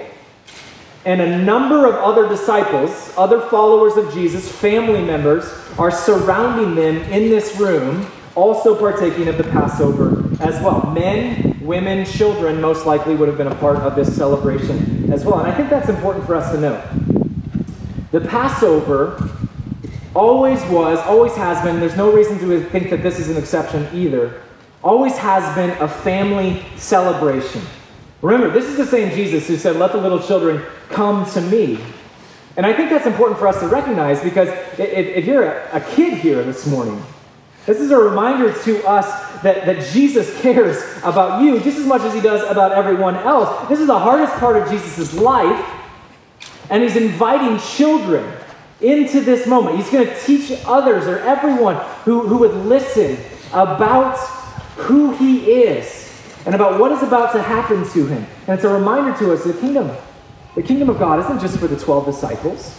And 1.03 1.19
a 1.19 1.39
number 1.39 1.87
of 1.87 1.95
other 1.95 2.29
disciples, 2.29 3.11
other 3.17 3.41
followers 3.41 3.97
of 3.97 4.13
Jesus, 4.13 4.51
family 4.51 5.01
members, 5.01 5.45
are 5.79 5.89
surrounding 5.89 6.75
them 6.75 6.97
in 7.11 7.29
this 7.29 7.59
room, 7.59 8.05
also 8.35 8.77
partaking 8.77 9.27
of 9.27 9.37
the 9.37 9.43
Passover 9.45 10.23
as 10.41 10.61
well. 10.61 10.91
Men, 10.91 11.59
women, 11.61 12.05
children 12.05 12.61
most 12.61 12.85
likely 12.85 13.15
would 13.15 13.27
have 13.27 13.37
been 13.37 13.47
a 13.47 13.55
part 13.55 13.77
of 13.77 13.95
this 13.95 14.15
celebration 14.15 15.11
as 15.11 15.25
well. 15.25 15.39
And 15.39 15.51
I 15.51 15.55
think 15.55 15.69
that's 15.69 15.89
important 15.89 16.25
for 16.25 16.35
us 16.35 16.51
to 16.51 16.59
know. 16.59 16.81
The 18.11 18.21
Passover 18.21 19.29
always 20.13 20.61
was, 20.65 20.99
always 20.99 21.33
has 21.35 21.63
been, 21.63 21.79
there's 21.79 21.97
no 21.97 22.11
reason 22.11 22.37
to 22.39 22.63
think 22.69 22.89
that 22.89 23.01
this 23.01 23.19
is 23.19 23.29
an 23.29 23.37
exception 23.37 23.87
either 23.93 24.41
always 24.83 25.17
has 25.17 25.55
been 25.55 25.71
a 25.81 25.87
family 25.87 26.63
celebration. 26.75 27.61
Remember, 28.21 28.49
this 28.49 28.65
is 28.65 28.77
the 28.77 28.85
same 28.85 29.13
Jesus 29.15 29.47
who 29.47 29.57
said, 29.57 29.77
Let 29.77 29.91
the 29.91 29.97
little 29.97 30.21
children 30.21 30.63
come 30.89 31.29
to 31.31 31.41
me. 31.41 31.79
And 32.57 32.65
I 32.65 32.73
think 32.73 32.89
that's 32.89 33.05
important 33.05 33.39
for 33.39 33.47
us 33.47 33.59
to 33.61 33.67
recognize 33.67 34.21
because 34.21 34.49
if, 34.77 35.25
you're 35.25 35.43
a, 35.43 35.77
a 35.77 35.81
kid 35.95 36.15
here 36.15 36.43
this 36.43 36.67
morning, 36.67 37.01
this 37.65 37.79
is 37.79 37.91
a 37.91 37.97
reminder 37.97 38.53
to 38.63 38.87
us 38.87 39.07
that, 39.41 39.65
that 39.65 39.91
Jesus 39.91 40.39
cares 40.41 40.77
about 41.03 41.41
you 41.41 41.59
just 41.59 41.77
as 41.77 41.85
much 41.85 42.01
as 42.01 42.13
he 42.13 42.19
does 42.19 42.41
about 42.49 42.71
everyone 42.71 43.15
else. 43.15 43.69
This 43.69 43.79
is 43.79 43.87
the 43.87 43.99
hardest 43.99 44.33
part 44.33 44.57
of 44.57 44.69
Jesus' 44.69 45.13
life, 45.13 45.65
and 46.69 46.83
he's 46.83 46.95
inviting 46.95 47.57
children 47.59 48.31
into 48.81 49.21
this 49.21 49.47
moment. 49.47 49.77
He's 49.77 49.89
going 49.89 50.07
to 50.07 50.21
teach 50.21 50.51
others 50.65 51.07
or 51.07 51.19
everyone 51.19 51.75
who, 52.03 52.27
who 52.27 52.37
would 52.39 52.53
listen 52.65 53.17
about 53.53 54.17
who 54.83 55.13
he 55.15 55.63
is 55.63 56.09
and 56.45 56.55
about 56.55 56.79
what 56.79 56.91
is 56.91 57.03
about 57.03 57.33
to 57.33 57.41
happen 57.41 57.87
to 57.91 58.05
him. 58.07 58.25
And 58.47 58.55
it's 58.55 58.63
a 58.63 58.69
reminder 58.69 59.17
to 59.19 59.33
us 59.33 59.43
the 59.43 59.53
kingdom, 59.53 59.95
the 60.55 60.63
kingdom 60.63 60.89
of 60.89 60.99
God 60.99 61.19
isn't 61.19 61.39
just 61.39 61.59
for 61.59 61.67
the 61.67 61.77
12 61.77 62.05
disciples. 62.05 62.77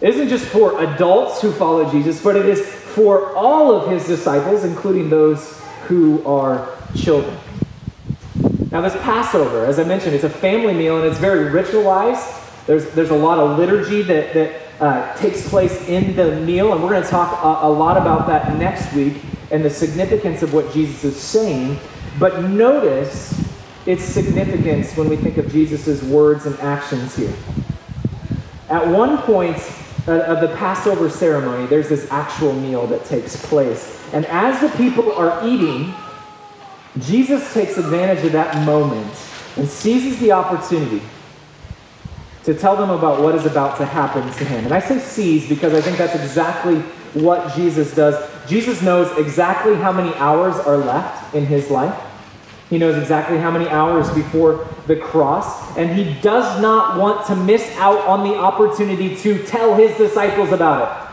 It 0.00 0.10
isn't 0.10 0.28
just 0.28 0.46
for 0.46 0.82
adults 0.82 1.40
who 1.40 1.52
follow 1.52 1.90
Jesus, 1.90 2.22
but 2.22 2.36
it 2.36 2.46
is 2.46 2.60
for 2.60 3.34
all 3.34 3.74
of 3.74 3.90
his 3.90 4.06
disciples, 4.06 4.64
including 4.64 5.10
those 5.10 5.60
who 5.86 6.24
are 6.26 6.76
children. 6.96 7.36
Now, 8.70 8.80
this 8.80 8.94
Passover, 9.02 9.64
as 9.64 9.78
I 9.78 9.84
mentioned, 9.84 10.14
it's 10.14 10.24
a 10.24 10.30
family 10.30 10.74
meal 10.74 10.98
and 10.98 11.06
it's 11.06 11.18
very 11.18 11.50
ritualized. 11.50 12.40
There's, 12.66 12.90
there's 12.90 13.10
a 13.10 13.16
lot 13.16 13.38
of 13.38 13.58
liturgy 13.58 14.02
that, 14.02 14.34
that 14.34 14.62
uh, 14.80 15.14
takes 15.16 15.48
place 15.48 15.88
in 15.88 16.16
the 16.16 16.40
meal, 16.40 16.72
and 16.72 16.82
we're 16.82 16.90
going 16.90 17.02
to 17.02 17.08
talk 17.08 17.42
a, 17.44 17.66
a 17.66 17.70
lot 17.70 17.96
about 17.96 18.26
that 18.26 18.56
next 18.58 18.92
week 18.92 19.16
and 19.54 19.64
the 19.64 19.70
significance 19.70 20.42
of 20.42 20.52
what 20.52 20.72
Jesus 20.72 21.04
is 21.04 21.16
saying. 21.16 21.78
But 22.18 22.42
notice 22.42 23.40
its 23.86 24.02
significance 24.02 24.96
when 24.96 25.08
we 25.08 25.14
think 25.16 25.38
of 25.38 25.50
Jesus' 25.52 26.02
words 26.02 26.44
and 26.46 26.58
actions 26.58 27.14
here. 27.14 27.32
At 28.68 28.84
one 28.88 29.18
point 29.18 29.58
of 30.08 30.40
the 30.40 30.52
Passover 30.56 31.08
ceremony, 31.08 31.66
there's 31.66 31.88
this 31.88 32.10
actual 32.10 32.52
meal 32.52 32.88
that 32.88 33.04
takes 33.04 33.36
place. 33.46 33.96
And 34.12 34.26
as 34.26 34.60
the 34.60 34.76
people 34.76 35.12
are 35.12 35.46
eating, 35.46 35.94
Jesus 36.98 37.54
takes 37.54 37.78
advantage 37.78 38.24
of 38.24 38.32
that 38.32 38.66
moment 38.66 39.12
and 39.56 39.68
seizes 39.68 40.18
the 40.18 40.32
opportunity 40.32 41.00
to 42.42 42.54
tell 42.54 42.76
them 42.76 42.90
about 42.90 43.22
what 43.22 43.36
is 43.36 43.46
about 43.46 43.78
to 43.78 43.86
happen 43.86 44.22
to 44.32 44.44
him. 44.44 44.64
And 44.64 44.74
I 44.74 44.80
say 44.80 44.98
seize 44.98 45.48
because 45.48 45.74
I 45.74 45.80
think 45.80 45.96
that's 45.96 46.16
exactly 46.16 46.80
what 47.14 47.54
Jesus 47.54 47.94
does. 47.94 48.16
Jesus 48.46 48.82
knows 48.82 49.16
exactly 49.18 49.74
how 49.74 49.92
many 49.92 50.14
hours 50.14 50.56
are 50.56 50.76
left 50.76 51.34
in 51.34 51.46
his 51.46 51.70
life. 51.70 51.98
He 52.70 52.78
knows 52.78 52.96
exactly 52.96 53.38
how 53.38 53.50
many 53.50 53.68
hours 53.68 54.10
before 54.10 54.66
the 54.86 54.96
cross, 54.96 55.76
and 55.76 55.96
he 55.96 56.20
does 56.20 56.60
not 56.60 56.98
want 56.98 57.26
to 57.26 57.36
miss 57.36 57.76
out 57.76 58.00
on 58.06 58.28
the 58.28 58.36
opportunity 58.36 59.14
to 59.16 59.42
tell 59.44 59.74
his 59.74 59.96
disciples 59.96 60.50
about 60.52 60.82
it. 60.82 61.04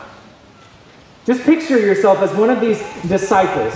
Just 1.24 1.44
picture 1.44 1.78
yourself 1.78 2.18
as 2.18 2.34
one 2.34 2.50
of 2.50 2.60
these 2.60 2.82
disciples. 3.08 3.74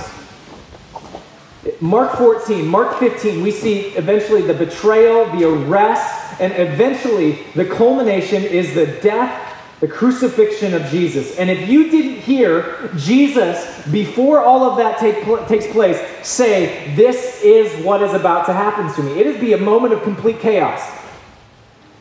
Mark 1.81 2.17
14, 2.17 2.67
Mark 2.67 2.99
15, 2.99 3.43
we 3.43 3.51
see 3.51 3.89
eventually 3.91 4.43
the 4.43 4.55
betrayal, 4.55 5.27
the 5.37 5.49
arrest, 5.49 6.41
and 6.41 6.53
eventually 6.55 7.45
the 7.55 7.65
culmination 7.65 8.43
is 8.43 8.75
the 8.75 8.87
death 9.01 9.46
the 9.81 9.89
crucifixion 9.89 10.73
of 10.75 10.85
Jesus. 10.87 11.37
And 11.39 11.51
if 11.51 11.69
you 11.69 11.91
didn't 11.91 12.21
hear 12.23 12.91
Jesus, 12.97 13.87
before 13.89 14.41
all 14.41 14.71
of 14.71 14.79
that 14.79 14.99
take 14.99 15.23
pl- 15.25 15.45
takes 15.47 15.67
place, 15.67 16.01
say, 16.27 16.95
This 16.95 17.43
is 17.43 17.85
what 17.85 18.03
is 18.03 18.15
about 18.15 18.47
to 18.47 18.53
happen 18.53 18.93
to 18.95 19.03
me, 19.03 19.21
it 19.21 19.27
would 19.27 19.41
be 19.41 19.53
a 19.53 19.59
moment 19.59 19.93
of 19.93 20.03
complete 20.03 20.41
chaos. 20.41 20.83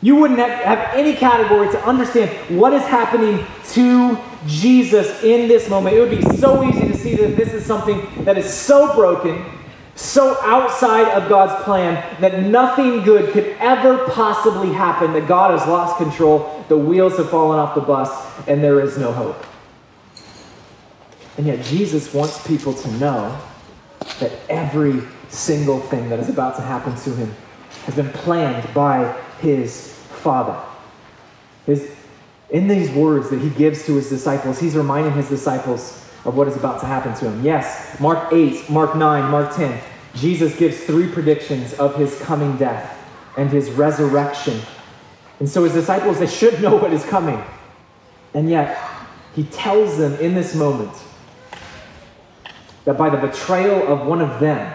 You 0.02 0.16
wouldn't 0.16 0.38
have, 0.38 0.50
have 0.50 0.94
any 0.94 1.14
category 1.14 1.68
to 1.70 1.86
understand 1.86 2.30
what 2.56 2.72
is 2.72 2.82
happening 2.82 3.44
to 3.70 4.18
Jesus 4.46 5.22
in 5.22 5.48
this 5.48 5.68
moment. 5.68 5.96
It 5.96 6.00
would 6.00 6.10
be 6.10 6.22
so 6.36 6.62
easy 6.62 6.86
to 6.86 6.96
see 6.96 7.16
that 7.16 7.36
this 7.36 7.52
is 7.52 7.64
something 7.64 8.06
that 8.24 8.38
is 8.38 8.52
so 8.52 8.94
broken 8.94 9.44
so 9.96 10.36
outside 10.42 11.08
of 11.08 11.26
God's 11.30 11.64
plan 11.64 11.94
that 12.20 12.42
nothing 12.42 13.02
good 13.02 13.32
could 13.32 13.56
ever 13.58 14.06
possibly 14.08 14.70
happen, 14.70 15.14
that 15.14 15.26
God 15.26 15.58
has 15.58 15.66
lost 15.66 15.96
control, 15.96 16.64
the 16.68 16.76
wheels 16.76 17.16
have 17.16 17.30
fallen 17.30 17.58
off 17.58 17.74
the 17.74 17.80
bus, 17.80 18.10
and 18.46 18.62
there 18.62 18.78
is 18.80 18.98
no 18.98 19.10
hope. 19.10 19.42
And 21.38 21.46
yet, 21.46 21.64
Jesus 21.64 22.12
wants 22.12 22.46
people 22.46 22.74
to 22.74 22.90
know 22.92 23.40
that 24.20 24.32
every 24.50 25.02
single 25.28 25.80
thing 25.80 26.10
that 26.10 26.18
is 26.18 26.28
about 26.28 26.56
to 26.56 26.62
happen 26.62 26.94
to 26.96 27.14
him 27.14 27.34
has 27.86 27.94
been 27.94 28.10
planned 28.10 28.72
by 28.74 29.12
his 29.40 29.92
Father. 29.92 30.62
His, 31.64 31.90
in 32.50 32.68
these 32.68 32.90
words 32.90 33.30
that 33.30 33.40
he 33.40 33.48
gives 33.48 33.86
to 33.86 33.94
his 33.94 34.10
disciples, 34.10 34.60
he's 34.60 34.76
reminding 34.76 35.14
his 35.14 35.28
disciples 35.28 36.05
of 36.26 36.36
what 36.36 36.48
is 36.48 36.56
about 36.56 36.80
to 36.80 36.86
happen 36.86 37.14
to 37.14 37.30
him. 37.30 37.44
Yes, 37.44 37.98
Mark 38.00 38.32
8, 38.32 38.68
Mark 38.68 38.96
9, 38.96 39.30
Mark 39.30 39.54
10. 39.54 39.80
Jesus 40.14 40.56
gives 40.56 40.82
three 40.84 41.08
predictions 41.08 41.74
of 41.74 41.94
his 41.96 42.18
coming 42.20 42.56
death 42.56 42.98
and 43.36 43.50
his 43.50 43.70
resurrection. 43.70 44.60
And 45.38 45.48
so 45.48 45.64
his 45.64 45.74
disciples, 45.74 46.18
they 46.18 46.26
should 46.26 46.60
know 46.60 46.76
what 46.76 46.92
is 46.92 47.04
coming. 47.04 47.42
And 48.34 48.50
yet, 48.50 48.78
he 49.34 49.44
tells 49.44 49.98
them 49.98 50.14
in 50.14 50.34
this 50.34 50.54
moment 50.54 50.92
that 52.84 52.96
by 52.96 53.10
the 53.10 53.18
betrayal 53.18 53.86
of 53.86 54.06
one 54.06 54.20
of 54.20 54.40
them, 54.40 54.74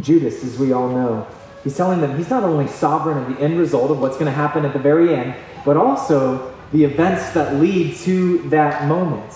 Judas, 0.00 0.42
as 0.42 0.58
we 0.58 0.72
all 0.72 0.88
know, 0.88 1.26
he's 1.62 1.76
telling 1.76 2.00
them 2.00 2.16
he's 2.16 2.30
not 2.30 2.42
only 2.42 2.66
sovereign 2.66 3.18
of 3.18 3.36
the 3.36 3.42
end 3.42 3.58
result 3.58 3.90
of 3.90 4.00
what's 4.00 4.16
going 4.16 4.26
to 4.26 4.32
happen 4.32 4.64
at 4.64 4.72
the 4.72 4.78
very 4.78 5.14
end, 5.14 5.34
but 5.64 5.76
also 5.76 6.54
the 6.72 6.84
events 6.84 7.30
that 7.32 7.54
lead 7.56 7.94
to 7.98 8.38
that 8.48 8.88
moment. 8.88 9.32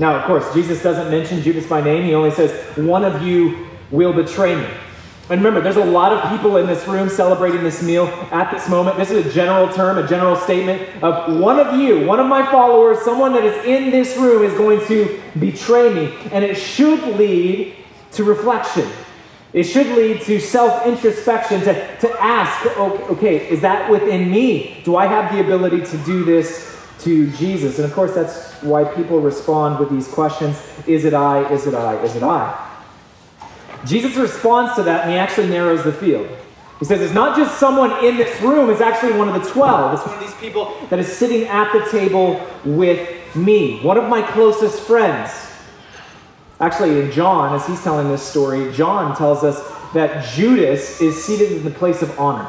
Now, 0.00 0.16
of 0.16 0.24
course, 0.24 0.54
Jesus 0.54 0.82
doesn't 0.82 1.10
mention 1.10 1.42
Judas 1.42 1.66
by 1.66 1.82
name. 1.82 2.04
He 2.04 2.14
only 2.14 2.30
says, 2.30 2.50
One 2.78 3.04
of 3.04 3.20
you 3.20 3.66
will 3.90 4.14
betray 4.14 4.56
me. 4.56 4.66
And 5.28 5.44
remember, 5.44 5.60
there's 5.60 5.76
a 5.76 5.84
lot 5.84 6.10
of 6.10 6.28
people 6.30 6.56
in 6.56 6.66
this 6.66 6.88
room 6.88 7.10
celebrating 7.10 7.62
this 7.62 7.82
meal 7.82 8.06
at 8.32 8.50
this 8.50 8.66
moment. 8.66 8.96
This 8.96 9.10
is 9.10 9.26
a 9.26 9.30
general 9.30 9.70
term, 9.70 9.98
a 9.98 10.08
general 10.08 10.36
statement 10.36 10.80
of 11.04 11.38
one 11.38 11.60
of 11.60 11.78
you, 11.78 12.06
one 12.06 12.18
of 12.18 12.26
my 12.26 12.50
followers, 12.50 13.02
someone 13.02 13.34
that 13.34 13.44
is 13.44 13.64
in 13.66 13.90
this 13.90 14.16
room 14.16 14.42
is 14.42 14.54
going 14.54 14.84
to 14.86 15.20
betray 15.38 15.92
me. 15.92 16.16
And 16.32 16.42
it 16.46 16.54
should 16.54 17.18
lead 17.18 17.76
to 18.12 18.24
reflection. 18.24 18.88
It 19.52 19.64
should 19.64 19.88
lead 19.88 20.22
to 20.22 20.40
self 20.40 20.86
introspection, 20.86 21.60
to, 21.60 21.98
to 21.98 22.10
ask, 22.22 22.66
okay, 22.78 23.50
is 23.50 23.60
that 23.60 23.90
within 23.90 24.30
me? 24.30 24.80
Do 24.82 24.96
I 24.96 25.06
have 25.06 25.30
the 25.30 25.40
ability 25.40 25.84
to 25.84 25.98
do 26.04 26.24
this 26.24 26.79
to 27.04 27.30
Jesus. 27.32 27.78
And 27.78 27.86
of 27.86 27.94
course, 27.94 28.14
that's 28.14 28.52
why 28.62 28.84
people 28.84 29.20
respond 29.20 29.78
with 29.78 29.90
these 29.90 30.08
questions 30.08 30.60
Is 30.86 31.04
it 31.04 31.14
I? 31.14 31.50
Is 31.52 31.66
it 31.66 31.74
I? 31.74 32.02
Is 32.02 32.16
it 32.16 32.22
I? 32.22 32.68
Jesus 33.84 34.16
responds 34.16 34.74
to 34.74 34.82
that 34.82 35.02
and 35.02 35.12
he 35.12 35.16
actually 35.16 35.48
narrows 35.48 35.84
the 35.84 35.92
field. 35.92 36.28
He 36.78 36.84
says 36.84 37.00
it's 37.00 37.14
not 37.14 37.36
just 37.36 37.58
someone 37.58 38.04
in 38.04 38.16
this 38.16 38.40
room, 38.40 38.70
it's 38.70 38.80
actually 38.80 39.12
one 39.12 39.28
of 39.28 39.42
the 39.42 39.50
12. 39.50 39.94
It's 39.94 40.06
one 40.06 40.14
of 40.16 40.20
these 40.20 40.34
people 40.34 40.74
that 40.88 40.98
is 40.98 41.14
sitting 41.14 41.46
at 41.46 41.72
the 41.72 41.86
table 41.90 42.40
with 42.64 43.36
me, 43.36 43.80
one 43.80 43.98
of 43.98 44.08
my 44.08 44.22
closest 44.22 44.82
friends. 44.82 45.30
Actually, 46.58 47.00
in 47.00 47.10
John, 47.10 47.54
as 47.54 47.66
he's 47.66 47.82
telling 47.82 48.08
this 48.08 48.22
story, 48.22 48.72
John 48.72 49.16
tells 49.16 49.44
us 49.44 49.60
that 49.92 50.24
Judas 50.34 51.00
is 51.00 51.22
seated 51.22 51.52
in 51.52 51.64
the 51.64 51.70
place 51.70 52.02
of 52.02 52.18
honor. 52.18 52.48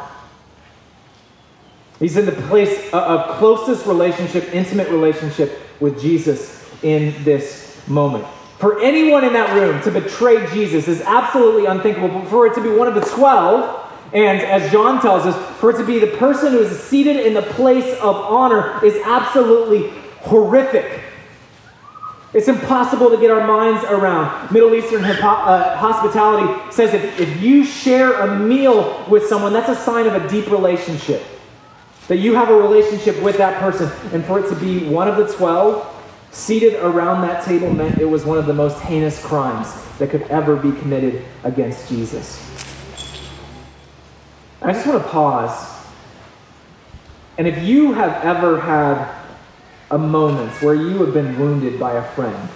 He's 2.02 2.18
in 2.18 2.26
the 2.26 2.32
place 2.32 2.92
of 2.92 3.38
closest 3.38 3.86
relationship, 3.86 4.54
intimate 4.56 4.90
relationship 4.90 5.60
with 5.80 6.02
Jesus 6.02 6.60
in 6.82 7.24
this 7.24 7.80
moment. 7.88 8.26
For 8.58 8.82
anyone 8.82 9.24
in 9.24 9.34
that 9.34 9.56
room 9.56 9.80
to 9.84 9.92
betray 9.92 10.52
Jesus 10.52 10.88
is 10.88 11.02
absolutely 11.02 11.68
unthinkable. 11.68 12.10
But 12.10 12.28
for 12.28 12.48
it 12.48 12.56
to 12.56 12.62
be 12.62 12.70
one 12.70 12.88
of 12.88 12.96
the 12.96 13.02
12, 13.02 13.92
and 14.14 14.42
as 14.42 14.72
John 14.72 15.00
tells 15.00 15.28
us, 15.28 15.60
for 15.60 15.70
it 15.70 15.78
to 15.78 15.86
be 15.86 16.00
the 16.00 16.18
person 16.18 16.54
who 16.54 16.60
is 16.60 16.80
seated 16.80 17.18
in 17.18 17.36
the 17.36 17.44
place 17.44 17.94
of 18.00 18.16
honor 18.16 18.84
is 18.84 18.96
absolutely 19.06 19.90
horrific. 20.22 21.02
It's 22.34 22.48
impossible 22.48 23.12
to 23.12 23.18
get 23.18 23.30
our 23.30 23.46
minds 23.46 23.86
around. 23.86 24.52
Middle 24.52 24.74
Eastern 24.74 25.04
uh, 25.04 25.78
hospitality 25.78 26.72
says 26.72 26.96
if, 26.96 27.20
if 27.20 27.42
you 27.42 27.64
share 27.64 28.22
a 28.22 28.40
meal 28.40 29.06
with 29.08 29.28
someone, 29.28 29.54
that's 29.54 29.70
a 29.70 29.76
sign 29.76 30.08
of 30.08 30.16
a 30.16 30.28
deep 30.28 30.50
relationship. 30.50 31.22
That 32.12 32.18
you 32.18 32.36
have 32.36 32.50
a 32.50 32.54
relationship 32.54 33.24
with 33.24 33.38
that 33.38 33.62
person. 33.62 33.90
And 34.12 34.26
for 34.26 34.38
it 34.38 34.50
to 34.50 34.56
be 34.58 34.86
one 34.86 35.08
of 35.08 35.16
the 35.16 35.34
12 35.34 36.04
seated 36.32 36.74
around 36.84 37.22
that 37.22 37.46
table 37.46 37.74
meant 37.74 38.00
it 38.00 38.06
was 38.06 38.26
one 38.26 38.38
of 38.38 38.48
the 38.48 38.54
most 38.54 38.82
heinous 38.82 39.24
crimes 39.24 39.74
that 39.98 40.10
could 40.10 40.24
ever 40.24 40.58
be 40.58 40.78
committed 40.82 41.24
against 41.46 41.88
Jesus. 41.88 42.46
I 44.62 44.74
just 44.74 44.86
want 44.86 45.02
to 45.02 45.08
pause. 45.08 45.74
And 47.38 47.48
if 47.48 47.64
you 47.64 47.94
have 47.94 48.22
ever 48.26 48.60
had 48.60 49.10
a 49.90 49.98
moment 49.98 50.52
where 50.62 50.76
you 50.76 51.06
have 51.06 51.14
been 51.14 51.40
wounded 51.40 51.80
by 51.80 51.94
a 51.94 52.04
friend, 52.12 52.50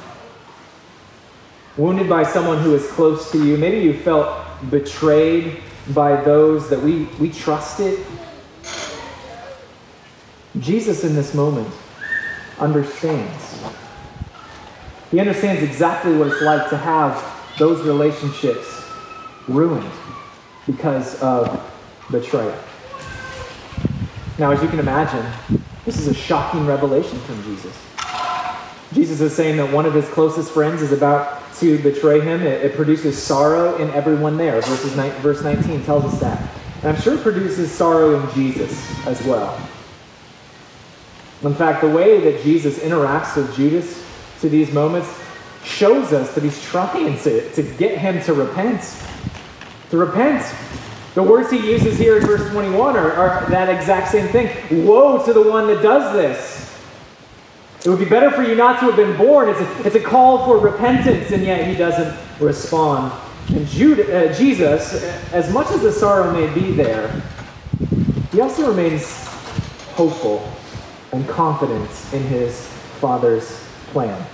wounded 1.78 2.10
by 2.10 2.24
someone 2.24 2.58
who 2.58 2.76
is 2.76 2.86
close 2.92 3.32
to 3.32 3.42
you, 3.42 3.56
maybe 3.56 3.78
you 3.78 3.98
felt 3.98 4.38
betrayed 4.70 5.64
by 5.94 6.22
those 6.24 6.70
that 6.70 6.82
we, 6.82 7.06
we 7.22 7.32
trusted 7.32 8.06
Jesus, 10.60 11.04
in 11.04 11.16
this 11.16 11.34
moment, 11.34 11.68
understands. 12.60 13.64
He 15.12 15.20
understands 15.20 15.62
exactly 15.62 16.16
what 16.18 16.28
it's 16.28 16.42
like 16.42 16.70
to 16.70 16.78
have 16.78 17.34
those 17.58 17.86
relationships 17.86 18.84
ruined 19.48 19.90
because 20.66 21.22
of 21.22 21.62
betrayal. 22.10 22.58
Now, 24.38 24.52
as 24.52 24.62
you 24.62 24.68
can 24.68 24.80
imagine, 24.80 25.26
this 25.86 25.98
is 26.00 26.08
a 26.08 26.14
shocking 26.14 26.66
revelation 26.66 27.20
from 27.20 27.42
Jesus. 27.44 27.78
Jesus 28.94 29.22
is 29.22 29.36
saying 29.36 29.58
that 29.58 29.72
one 29.72 29.86
of 29.86 29.94
his 29.94 30.08
closest 30.10 30.52
friends 30.52 30.82
is 30.82 30.92
about 30.92 31.54
to 31.56 31.78
betray 31.80 32.22
him. 32.22 32.42
It, 32.42 32.66
it 32.66 32.76
produces 32.76 33.22
sorrow 33.22 33.78
in 33.78 33.90
everyone 33.92 34.38
there. 34.38 34.62
Verses 34.62 34.94
verse 35.22 35.42
19 35.44 35.84
tells 35.84 36.06
us 36.06 36.20
that. 36.20 36.40
And 36.78 36.96
I'm 36.96 37.02
sure 37.02 37.16
it 37.16 37.22
produces 37.22 37.72
sorrow 37.72 38.20
in 38.20 38.34
Jesus 38.34 39.06
as 39.06 39.22
well. 39.24 39.58
In 41.46 41.54
fact, 41.54 41.82
the 41.82 41.90
way 41.90 42.20
that 42.22 42.42
Jesus 42.42 42.80
interacts 42.80 43.36
with 43.36 43.56
Judas 43.56 44.04
to 44.42 44.50
these 44.50 44.72
moments 44.72 45.08
shows 45.64 46.12
us 46.12 46.34
that 46.34 46.44
he's 46.44 46.62
trying 46.64 47.20
to, 47.20 47.52
to 47.54 47.62
get 47.62 48.00
him 48.00 48.20
to 48.24 48.34
repent. 48.34 48.82
To 49.92 49.98
repent. 49.98 50.44
The 51.14 51.22
words 51.22 51.52
he 51.52 51.58
uses 51.58 52.00
here 52.00 52.18
in 52.18 52.26
verse 52.26 52.50
21 52.50 52.98
are, 52.98 53.12
are 53.12 53.50
that 53.52 53.70
exact 53.70 54.12
same 54.12 54.28
thing. 54.30 54.86
Woe 54.86 55.24
to 55.24 55.34
the 55.34 55.42
one 55.42 55.68
that 55.68 55.84
does 55.84 56.14
this. 56.14 56.64
It 57.86 57.90
would 57.90 58.00
be 58.00 58.06
better 58.06 58.32
for 58.32 58.42
you 58.42 58.56
not 58.56 58.80
to 58.80 58.88
have 58.88 58.96
been 58.96 59.16
born. 59.16 59.50
It's 59.50 59.60
a, 59.60 59.86
it's 59.86 59.96
a 59.96 60.02
call 60.02 60.46
for 60.46 60.58
repentance, 60.58 61.30
and 61.32 61.44
yet 61.44 61.68
he 61.68 61.76
doesn't 61.76 62.18
respond. 62.40 63.14
And 63.50 63.68
uh, 63.68 64.34
Jesus, 64.34 65.04
as 65.32 65.54
much 65.54 65.70
as 65.70 65.82
the 65.84 65.92
sorrow 65.92 66.34
may 66.34 66.52
be 66.56 66.72
there, 66.72 67.22
he 68.32 68.42
also 68.42 68.68
remains 68.68 69.28
hopeful 69.94 70.55
and 71.12 71.28
confidence 71.28 72.12
in 72.14 72.24
his 72.24 72.68
Father's 73.00 73.64
plan. 73.92 74.26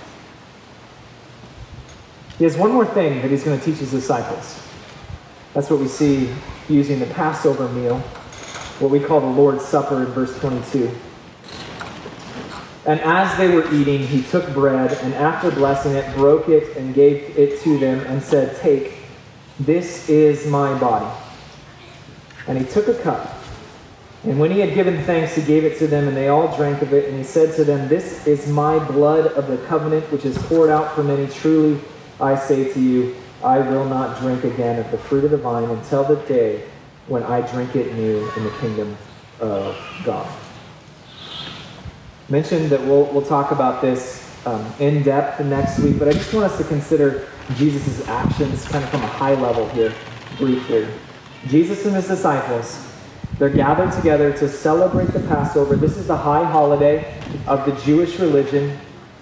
He 2.38 2.44
has 2.44 2.56
one 2.56 2.72
more 2.72 2.86
thing 2.86 3.22
that 3.22 3.30
he's 3.30 3.44
going 3.44 3.58
to 3.58 3.64
teach 3.64 3.76
his 3.76 3.90
disciples. 3.90 4.60
That's 5.54 5.70
what 5.70 5.80
we 5.80 5.88
see 5.88 6.32
using 6.68 6.98
the 6.98 7.06
Passover 7.06 7.68
meal, 7.68 7.98
what 8.78 8.90
we 8.90 9.00
call 9.00 9.20
the 9.20 9.26
Lord's 9.26 9.64
Supper 9.64 10.04
in 10.04 10.06
verse 10.06 10.38
22. 10.40 10.90
And 12.84 13.00
as 13.00 13.36
they 13.38 13.54
were 13.54 13.72
eating, 13.72 14.06
he 14.06 14.22
took 14.22 14.52
bread, 14.52 14.92
and 15.02 15.14
after 15.14 15.50
blessing 15.50 15.92
it, 15.92 16.12
broke 16.16 16.48
it 16.48 16.76
and 16.76 16.94
gave 16.94 17.38
it 17.38 17.60
to 17.62 17.78
them, 17.78 18.00
and 18.06 18.20
said, 18.20 18.56
Take, 18.60 18.94
this 19.60 20.08
is 20.08 20.46
my 20.46 20.76
body. 20.78 21.06
And 22.48 22.58
he 22.58 22.64
took 22.64 22.88
a 22.88 22.94
cup. 22.94 23.41
And 24.24 24.38
when 24.38 24.52
he 24.52 24.60
had 24.60 24.74
given 24.74 25.02
thanks, 25.02 25.34
he 25.34 25.42
gave 25.42 25.64
it 25.64 25.78
to 25.78 25.88
them, 25.88 26.06
and 26.06 26.16
they 26.16 26.28
all 26.28 26.56
drank 26.56 26.80
of 26.80 26.92
it. 26.92 27.08
And 27.08 27.18
he 27.18 27.24
said 27.24 27.56
to 27.56 27.64
them, 27.64 27.88
This 27.88 28.24
is 28.26 28.46
my 28.46 28.78
blood 28.78 29.26
of 29.32 29.48
the 29.48 29.58
covenant, 29.66 30.10
which 30.12 30.24
is 30.24 30.38
poured 30.38 30.70
out 30.70 30.94
for 30.94 31.02
many. 31.02 31.26
Truly, 31.26 31.80
I 32.20 32.36
say 32.36 32.72
to 32.72 32.80
you, 32.80 33.16
I 33.42 33.58
will 33.58 33.84
not 33.84 34.20
drink 34.20 34.44
again 34.44 34.78
of 34.78 34.88
the 34.92 34.98
fruit 34.98 35.24
of 35.24 35.32
the 35.32 35.38
vine 35.38 35.68
until 35.70 36.04
the 36.04 36.16
day 36.26 36.64
when 37.08 37.24
I 37.24 37.40
drink 37.50 37.74
it 37.74 37.94
new 37.94 38.30
in 38.36 38.44
the 38.44 38.52
kingdom 38.60 38.96
of 39.40 39.76
God. 40.04 40.30
mentioned 42.28 42.70
that 42.70 42.80
we'll, 42.80 43.06
we'll 43.06 43.26
talk 43.26 43.50
about 43.50 43.82
this 43.82 44.22
um, 44.46 44.64
in 44.78 45.02
depth 45.02 45.40
next 45.40 45.80
week, 45.80 45.98
but 45.98 46.08
I 46.08 46.12
just 46.12 46.32
want 46.32 46.50
us 46.50 46.56
to 46.58 46.64
consider 46.64 47.26
Jesus' 47.56 48.06
actions 48.08 48.66
kind 48.68 48.84
of 48.84 48.90
from 48.90 49.02
a 49.02 49.06
high 49.06 49.34
level 49.34 49.68
here, 49.70 49.92
briefly. 50.38 50.86
Jesus 51.48 51.84
and 51.84 51.96
his 51.96 52.06
disciples, 52.06 52.91
they're 53.42 53.50
gathered 53.50 53.90
together 53.90 54.32
to 54.32 54.48
celebrate 54.48 55.06
the 55.06 55.18
Passover. 55.18 55.74
This 55.74 55.96
is 55.96 56.06
the 56.06 56.16
high 56.16 56.44
holiday 56.44 57.12
of 57.48 57.66
the 57.66 57.72
Jewish 57.84 58.20
religion, 58.20 58.78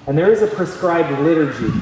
and 0.07 0.19
there 0.19 0.31
is 0.31 0.43
a 0.43 0.47
prescribed 0.47 1.19
liturgy 1.23 1.73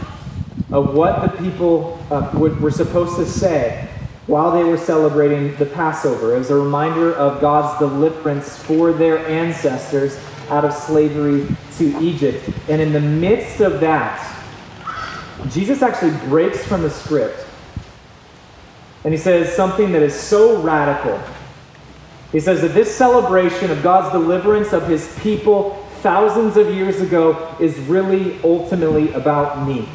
of 0.70 0.94
what 0.94 1.20
the 1.20 1.36
people 1.42 2.00
uh, 2.12 2.30
would, 2.34 2.60
were 2.60 2.70
supposed 2.70 3.16
to 3.16 3.26
say 3.26 3.88
while 4.28 4.52
they 4.52 4.62
were 4.62 4.78
celebrating 4.78 5.56
the 5.56 5.66
Passover. 5.66 6.38
Was 6.38 6.50
a 6.50 6.54
reminder 6.54 7.12
of 7.12 7.40
God's 7.40 7.76
deliverance 7.80 8.56
for 8.56 8.92
their 8.92 9.18
ancestors 9.26 10.16
out 10.48 10.64
of 10.64 10.72
slavery 10.72 11.44
to 11.78 11.98
Egypt. 12.00 12.48
And 12.68 12.80
in 12.80 12.92
the 12.92 13.00
midst 13.00 13.58
of 13.58 13.80
that, 13.80 14.24
Jesus 15.50 15.82
actually 15.82 16.16
breaks 16.28 16.64
from 16.64 16.82
the 16.82 16.90
script. 16.90 17.44
And 19.02 19.12
he 19.12 19.18
says 19.18 19.56
something 19.56 19.90
that 19.90 20.02
is 20.02 20.14
so 20.14 20.62
radical. 20.62 21.20
He 22.32 22.40
says 22.40 22.60
that 22.60 22.74
this 22.74 22.94
celebration 22.94 23.70
of 23.70 23.82
God's 23.82 24.12
deliverance 24.12 24.72
of 24.72 24.86
his 24.86 25.16
people 25.20 25.82
thousands 26.02 26.56
of 26.56 26.74
years 26.74 27.00
ago 27.00 27.56
is 27.58 27.78
really 27.80 28.38
ultimately 28.42 29.12
about 29.12 29.66
me. 29.66 29.88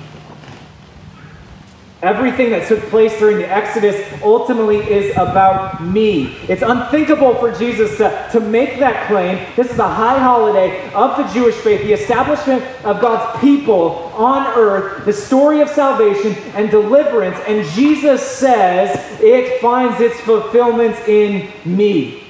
Everything 2.02 2.50
that 2.50 2.68
took 2.68 2.82
place 2.90 3.18
during 3.18 3.38
the 3.38 3.50
Exodus 3.50 3.96
ultimately 4.22 4.80
is 4.80 5.12
about 5.12 5.82
me. 5.82 6.36
It's 6.50 6.62
unthinkable 6.62 7.36
for 7.36 7.50
Jesus 7.54 7.96
to, 7.96 8.28
to 8.34 8.42
make 8.42 8.78
that 8.80 9.08
claim. 9.08 9.38
This 9.56 9.72
is 9.72 9.80
a 9.80 9.88
high 9.88 10.20
holiday 10.20 10.92
of 10.92 11.16
the 11.16 11.24
Jewish 11.34 11.56
faith, 11.56 11.82
the 11.82 11.94
establishment 11.94 12.62
of 12.84 13.00
God's 13.00 13.40
people 13.40 14.12
on 14.18 14.48
earth, 14.58 15.06
the 15.06 15.14
story 15.14 15.62
of 15.62 15.70
salvation 15.70 16.34
and 16.56 16.70
deliverance. 16.70 17.38
And 17.48 17.66
Jesus 17.68 18.22
says 18.22 19.00
it 19.22 19.62
finds 19.62 20.02
its 20.02 20.20
fulfillment 20.20 21.08
in 21.08 21.54
me. 21.64 22.23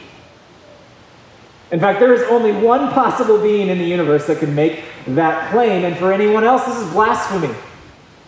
In 1.74 1.80
fact, 1.80 2.00
there 2.00 2.14
is 2.14 2.22
only 2.30 2.52
one 2.52 2.92
possible 2.92 3.42
being 3.42 3.68
in 3.68 3.80
the 3.80 3.84
universe 3.84 4.28
that 4.28 4.38
can 4.38 4.54
make 4.54 4.84
that 5.08 5.52
claim, 5.52 5.84
and 5.84 5.98
for 5.98 6.14
anyone 6.14 6.44
else, 6.44 6.66
this 6.66 6.78
is 6.78 6.92
blasphemy. 6.92 7.52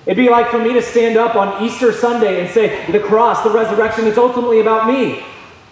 It'd 0.08 0.18
be 0.18 0.30
like 0.30 0.50
for 0.50 0.58
me 0.58 0.74
to 0.74 0.82
stand 0.82 1.16
up 1.16 1.36
on 1.36 1.64
Easter 1.64 1.94
Sunday 1.94 2.42
and 2.42 2.50
say, 2.50 2.92
the 2.92 3.00
cross, 3.00 3.44
the 3.44 3.52
resurrection, 3.52 4.08
it's 4.08 4.18
ultimately 4.18 4.62
about 4.62 4.88
me. 4.88 5.24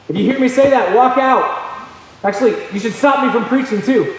If 0.08 0.16
you 0.16 0.24
hear 0.24 0.40
me 0.40 0.50
say 0.50 0.70
that, 0.70 0.96
walk 0.96 1.18
out. 1.18 1.88
Actually, 2.24 2.52
you 2.72 2.80
should 2.80 2.94
stop 2.94 3.26
me 3.26 3.32
from 3.32 3.46
preaching 3.46 3.82
too. 3.82 4.18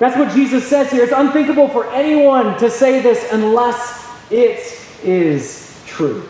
That's 0.00 0.16
what 0.16 0.34
Jesus 0.34 0.66
says 0.66 0.90
here. 0.90 1.04
It's 1.04 1.12
unthinkable 1.12 1.68
for 1.68 1.88
anyone 1.92 2.58
to 2.58 2.68
say 2.70 3.00
this 3.00 3.24
unless 3.32 4.04
it 4.32 4.84
is 5.04 5.80
true. 5.86 6.28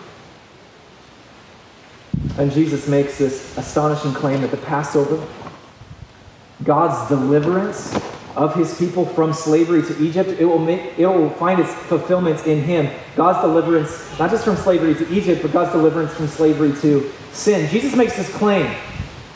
And 2.37 2.53
Jesus 2.53 2.87
makes 2.87 3.17
this 3.17 3.57
astonishing 3.57 4.13
claim 4.13 4.43
that 4.43 4.51
the 4.51 4.59
Passover, 4.59 5.27
God's 6.65 7.09
deliverance, 7.09 7.95
of 8.39 8.55
his 8.55 8.79
people 8.79 9.05
from 9.05 9.33
slavery 9.33 9.83
to 9.83 10.01
Egypt, 10.01 10.31
it 10.39 10.45
will, 10.45 10.61
make, 10.61 10.97
it 10.97 11.07
will 11.07 11.29
find 11.31 11.59
its 11.59 11.75
fulfillment 11.75 12.47
in 12.47 12.63
him. 12.63 12.89
God's 13.17 13.41
deliverance, 13.41 14.17
not 14.17 14.31
just 14.31 14.45
from 14.45 14.55
slavery 14.55 14.95
to 14.95 15.13
Egypt, 15.13 15.43
but 15.43 15.53
God's 15.53 15.73
deliverance 15.73 16.15
from 16.15 16.29
slavery 16.29 16.73
to 16.81 17.11
sin. 17.33 17.69
Jesus 17.69 17.97
makes 17.97 18.17
this 18.17 18.33
claim 18.37 18.77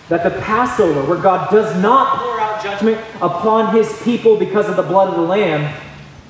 that 0.09 0.23
the 0.23 0.41
Passover, 0.43 1.05
where 1.05 1.21
God 1.21 1.51
does 1.51 1.83
not 1.83 2.19
pour 2.19 2.41
out 2.41 2.63
judgment 2.63 3.01
upon 3.17 3.75
his 3.75 3.93
people 4.03 4.37
because 4.39 4.69
of 4.69 4.77
the 4.77 4.83
blood 4.83 5.09
of 5.09 5.17
the 5.17 5.23
Lamb, 5.23 5.75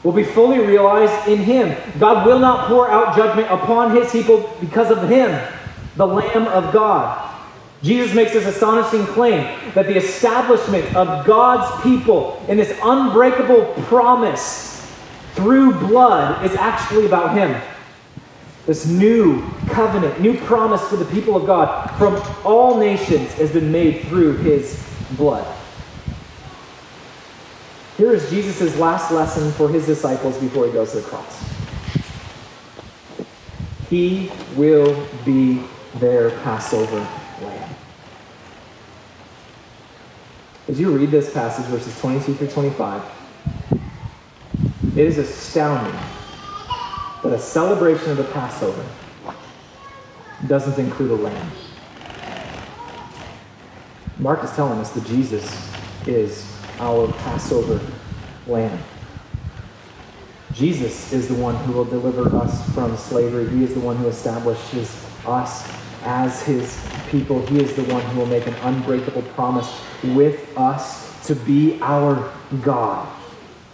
will 0.02 0.12
be 0.12 0.24
fully 0.24 0.58
realized 0.58 1.28
in 1.28 1.40
him. 1.40 1.76
God 1.98 2.26
will 2.26 2.38
not 2.38 2.68
pour 2.68 2.90
out 2.90 3.14
judgment 3.14 3.48
upon 3.50 3.94
his 3.94 4.10
people 4.10 4.56
because 4.60 4.90
of 4.90 5.10
him, 5.10 5.46
the 5.96 6.06
Lamb 6.06 6.46
of 6.46 6.72
God. 6.72 7.31
Jesus 7.82 8.14
makes 8.14 8.32
this 8.32 8.46
astonishing 8.46 9.04
claim 9.06 9.58
that 9.74 9.86
the 9.86 9.96
establishment 9.96 10.94
of 10.94 11.26
God's 11.26 11.82
people 11.82 12.44
in 12.48 12.56
this 12.56 12.78
unbreakable 12.82 13.74
promise 13.84 14.72
through 15.34 15.72
blood 15.80 16.44
is 16.44 16.54
actually 16.54 17.06
about 17.06 17.36
Him. 17.36 17.60
This 18.66 18.86
new 18.86 19.42
covenant, 19.68 20.20
new 20.20 20.38
promise 20.38 20.88
to 20.90 20.96
the 20.96 21.04
people 21.06 21.34
of 21.34 21.44
God 21.44 21.90
from 21.98 22.22
all 22.46 22.78
nations 22.78 23.32
has 23.32 23.50
been 23.52 23.72
made 23.72 24.02
through 24.02 24.36
His 24.36 24.80
blood. 25.16 25.46
Here 27.96 28.12
is 28.12 28.30
Jesus' 28.30 28.76
last 28.78 29.10
lesson 29.10 29.50
for 29.52 29.68
His 29.68 29.86
disciples 29.86 30.38
before 30.38 30.66
He 30.66 30.72
goes 30.72 30.92
to 30.92 31.00
the 31.00 31.08
cross. 31.08 31.44
He 33.90 34.30
will 34.54 35.06
be 35.24 35.64
their 35.96 36.30
Passover 36.40 37.06
lamb. 37.42 37.74
As 40.68 40.78
you 40.78 40.96
read 40.96 41.10
this 41.10 41.32
passage, 41.32 41.64
verses 41.66 41.98
22 42.00 42.34
through 42.34 42.46
25, 42.46 43.02
it 44.96 45.06
is 45.06 45.18
astounding 45.18 46.00
that 47.24 47.32
a 47.32 47.38
celebration 47.38 48.12
of 48.12 48.16
the 48.16 48.24
Passover 48.24 48.86
doesn't 50.46 50.78
include 50.78 51.10
a 51.10 51.14
lamb. 51.16 51.50
Mark 54.18 54.44
is 54.44 54.52
telling 54.52 54.78
us 54.78 54.92
that 54.92 55.04
Jesus 55.04 55.72
is 56.06 56.48
our 56.78 57.08
Passover 57.12 57.80
lamb. 58.46 58.78
Jesus 60.52 61.12
is 61.12 61.26
the 61.26 61.34
one 61.34 61.56
who 61.64 61.72
will 61.72 61.84
deliver 61.84 62.36
us 62.36 62.72
from 62.72 62.96
slavery. 62.96 63.48
He 63.48 63.64
is 63.64 63.74
the 63.74 63.80
one 63.80 63.96
who 63.96 64.06
establishes 64.06 65.04
us 65.26 65.81
as 66.04 66.42
his 66.42 66.78
people. 67.10 67.44
He 67.46 67.60
is 67.60 67.74
the 67.74 67.84
one 67.84 68.02
who 68.06 68.20
will 68.20 68.26
make 68.26 68.46
an 68.46 68.54
unbreakable 68.54 69.22
promise 69.34 69.70
with 70.02 70.56
us 70.56 71.26
to 71.26 71.34
be 71.34 71.78
our 71.80 72.32
God. 72.62 73.08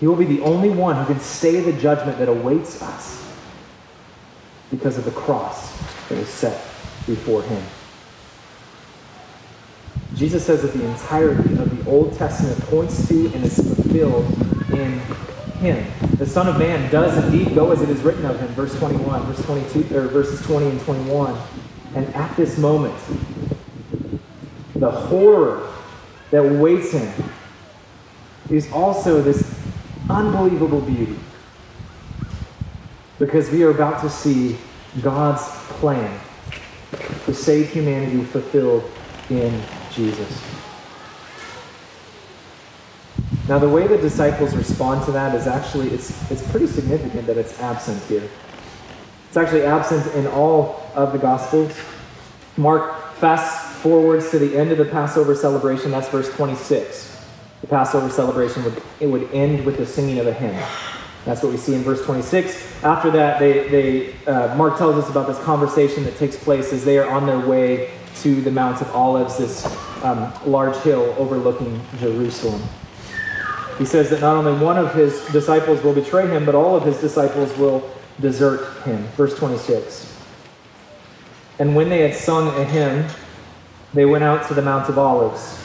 He 0.01 0.07
will 0.07 0.17
be 0.17 0.25
the 0.25 0.41
only 0.43 0.71
one 0.71 0.97
who 0.97 1.13
can 1.13 1.21
stay 1.21 1.61
the 1.61 1.73
judgment 1.81 2.19
that 2.19 2.29
awaits 2.29 2.83
us 2.83 3.33
because 4.71 4.99
of 4.99 5.05
the 5.05 5.11
cross 5.11 5.77
that 6.09 6.19
was 6.19 6.29
set 6.29 6.61
before 7.07 7.43
him. 7.43 7.63
Jesus 10.15 10.45
says 10.45 10.63
that 10.63 10.73
the 10.73 10.85
entirety 10.85 11.55
of 11.59 11.85
the 11.85 11.91
Old 11.91 12.15
Testament 12.15 12.61
points 12.65 13.07
to 13.09 13.27
and 13.27 13.45
is 13.45 13.57
fulfilled 13.57 14.25
in 14.73 14.99
him. 15.59 15.87
The 16.17 16.27
Son 16.27 16.49
of 16.49 16.59
Man 16.59 16.91
does 16.91 17.25
indeed 17.25 17.55
go 17.55 17.71
as 17.73 17.83
it 17.83 17.89
is 17.89 18.01
written 18.03 18.25
of 18.25 18.39
him, 18.39 18.49
verse 18.49 18.77
21, 18.79 19.23
verse 19.27 19.45
22, 19.45 19.97
or 19.97 20.09
verses 20.09 20.45
20 20.47 20.67
and 20.67 20.81
21. 20.81 21.39
And 21.95 22.15
at 22.15 22.37
this 22.37 22.59
moment, 22.59 22.95
the 24.75 24.91
horror 24.91 25.73
that 26.31 26.43
waits 26.43 26.93
him 26.93 27.25
is 28.51 28.71
also 28.73 29.21
this 29.23 29.55
unbelievable 30.09 30.81
beauty. 30.81 31.19
Because 33.19 33.51
we 33.51 33.63
are 33.65 33.71
about 33.71 34.01
to 34.03 34.11
see 34.11 34.57
God's 35.03 35.43
plan 35.81 36.21
to 37.25 37.35
save 37.35 37.71
humanity 37.71 38.23
fulfilled 38.25 38.91
in 39.29 39.61
Jesus. 39.93 40.43
Now, 43.49 43.59
the 43.59 43.69
way 43.69 43.87
the 43.87 43.99
disciples 43.99 44.55
respond 44.55 45.05
to 45.07 45.13
that 45.13 45.35
is 45.35 45.47
actually, 45.47 45.89
it's, 45.89 46.31
it's 46.31 46.49
pretty 46.51 46.67
significant 46.67 47.27
that 47.27 47.37
it's 47.37 47.59
absent 47.61 48.03
here. 48.05 48.29
It's 49.29 49.37
actually 49.37 49.63
absent 49.63 50.15
in 50.15 50.27
all 50.27 50.88
of 50.99 51.13
the 51.13 51.19
Gospels. 51.19 51.73
Mark 52.57 53.13
fast 53.15 53.77
forwards 53.77 54.31
to 54.31 54.39
the 54.39 54.57
end 54.57 54.73
of 54.73 54.79
the 54.79 54.85
Passover 54.85 55.35
celebration. 55.35 55.93
That's 55.93 56.09
verse 56.09 56.29
26. 56.35 57.25
The 57.61 57.67
Passover 57.69 58.11
celebration 58.11 58.65
would, 58.65 58.83
it 59.01 59.07
would 59.07 59.33
end 59.33 59.65
with 59.65 59.77
the 59.77 59.87
singing 59.87 60.19
of 60.19 60.27
a 60.27 60.33
hymn. 60.33 60.61
That's 61.25 61.43
what 61.43 61.53
we 61.53 61.59
see 61.59 61.75
in 61.75 61.83
verse 61.83 62.05
26. 62.05 62.83
After 62.83 63.11
that, 63.13 63.39
they, 63.39 63.69
they, 63.69 64.15
uh, 64.27 64.55
Mark 64.57 64.79
tells 64.79 64.97
us 64.97 65.11
about 65.11 65.27
this 65.27 65.39
conversation 65.45 66.05
that 66.05 66.17
takes 66.17 66.37
place 66.37 66.73
as 66.73 66.85
they 66.85 66.99
are 66.99 67.09
on 67.09 67.27
their 67.27 67.47
way 67.47 67.91
to 68.17 68.41
the 68.41 68.51
Mount 68.51 68.81
of 68.81 68.91
Olives, 68.95 69.39
this 69.39 69.67
um, 70.03 70.33
large 70.47 70.77
hill 70.79 71.15
overlooking 71.19 71.81
Jerusalem. 71.99 72.63
He 73.79 73.85
says 73.85 74.11
that 74.11 74.21
not 74.21 74.37
only 74.37 74.65
one 74.65 74.77
of 74.77 74.95
his 74.95 75.25
disciples 75.27 75.83
will 75.83 75.95
betray 75.95 76.27
him, 76.27 76.45
but 76.45 76.57
all 76.57 76.75
of 76.75 76.85
his 76.85 76.99
disciples 77.01 77.57
will 77.57 77.89
desert 78.21 78.83
him. 78.83 79.05
Verse 79.17 79.37
26. 79.39 80.08
And 81.59 81.75
when 81.75 81.89
they 81.89 82.01
had 82.01 82.15
sung 82.15 82.49
a 82.49 82.65
hymn, 82.65 83.07
they 83.95 84.05
went 84.05 84.25
out 84.25 84.47
to 84.49 84.55
the 84.55 84.63
Mount 84.63 84.89
of 84.89 84.99
Olives. 84.99 85.59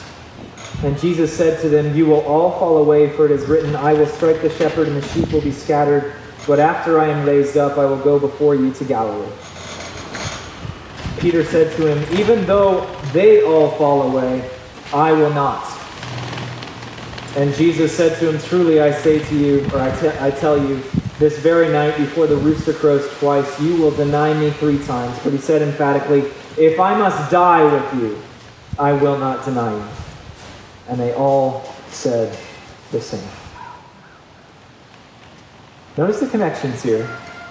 And 0.82 0.98
Jesus 0.98 1.32
said 1.34 1.60
to 1.62 1.68
them, 1.68 1.96
You 1.96 2.06
will 2.06 2.22
all 2.22 2.58
fall 2.58 2.78
away, 2.78 3.10
for 3.10 3.26
it 3.26 3.30
is 3.30 3.46
written, 3.46 3.76
I 3.76 3.94
will 3.94 4.06
strike 4.06 4.42
the 4.42 4.50
shepherd, 4.50 4.88
and 4.88 4.96
the 4.96 5.08
sheep 5.08 5.32
will 5.32 5.40
be 5.40 5.52
scattered. 5.52 6.14
But 6.46 6.58
after 6.58 7.00
I 7.00 7.08
am 7.08 7.26
raised 7.26 7.56
up, 7.56 7.78
I 7.78 7.84
will 7.84 7.98
go 7.98 8.18
before 8.18 8.54
you 8.54 8.72
to 8.74 8.84
Galilee. 8.84 9.32
Peter 11.18 11.44
said 11.44 11.74
to 11.76 11.86
him, 11.86 12.18
Even 12.18 12.44
though 12.44 12.86
they 13.12 13.42
all 13.42 13.70
fall 13.72 14.02
away, 14.02 14.50
I 14.92 15.12
will 15.12 15.32
not. 15.32 15.64
And 17.36 17.54
Jesus 17.54 17.96
said 17.96 18.18
to 18.18 18.30
him, 18.30 18.40
Truly 18.42 18.80
I 18.80 18.92
say 18.92 19.24
to 19.24 19.34
you, 19.34 19.64
or 19.72 19.80
I, 19.80 20.00
te- 20.00 20.18
I 20.20 20.30
tell 20.30 20.58
you, 20.58 20.82
this 21.18 21.38
very 21.38 21.68
night 21.68 21.96
before 21.96 22.26
the 22.26 22.36
rooster 22.36 22.72
crows 22.72 23.08
twice, 23.18 23.60
you 23.60 23.76
will 23.76 23.92
deny 23.92 24.34
me 24.34 24.50
three 24.50 24.82
times. 24.84 25.18
But 25.22 25.32
he 25.32 25.38
said 25.38 25.62
emphatically, 25.62 26.30
If 26.58 26.80
I 26.80 26.98
must 26.98 27.30
die 27.30 27.64
with 27.64 28.02
you, 28.02 28.20
I 28.78 28.92
will 28.92 29.18
not 29.18 29.44
deny 29.44 29.74
you. 29.74 29.88
And 30.88 30.98
they 30.98 31.14
all 31.14 31.72
said 31.88 32.36
the 32.90 33.00
same. 33.00 33.28
Notice 35.96 36.18
the 36.18 36.26
connections 36.26 36.82
here 36.82 37.08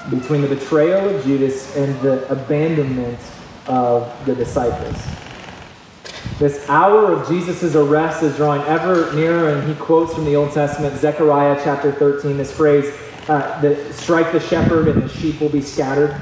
between 0.10 0.42
the 0.42 0.48
betrayal 0.48 1.16
of 1.16 1.24
Judas 1.24 1.76
and 1.78 2.00
the 2.02 2.30
abandonment 2.30 3.20
of 3.68 4.14
the 4.26 4.36
disciples. 4.36 5.02
This 6.40 6.68
hour 6.68 7.14
of 7.14 7.28
Jesus' 7.30 7.76
arrest 7.76 8.22
is 8.24 8.36
drawing 8.36 8.62
ever 8.64 9.14
nearer, 9.14 9.50
and 9.50 9.68
he 9.68 9.76
quotes 9.76 10.14
from 10.14 10.26
the 10.26 10.36
Old 10.36 10.52
Testament, 10.52 10.98
Zechariah 10.98 11.62
chapter 11.64 11.92
13, 11.92 12.36
this 12.36 12.52
phrase, 12.52 12.94
uh, 13.28 13.62
that 13.62 13.94
strike 13.94 14.32
the 14.32 14.40
shepherd 14.40 14.88
and 14.88 15.04
the 15.04 15.10
sheep 15.10 15.40
will 15.40 15.50
be 15.50 15.62
scattered. 15.62 16.20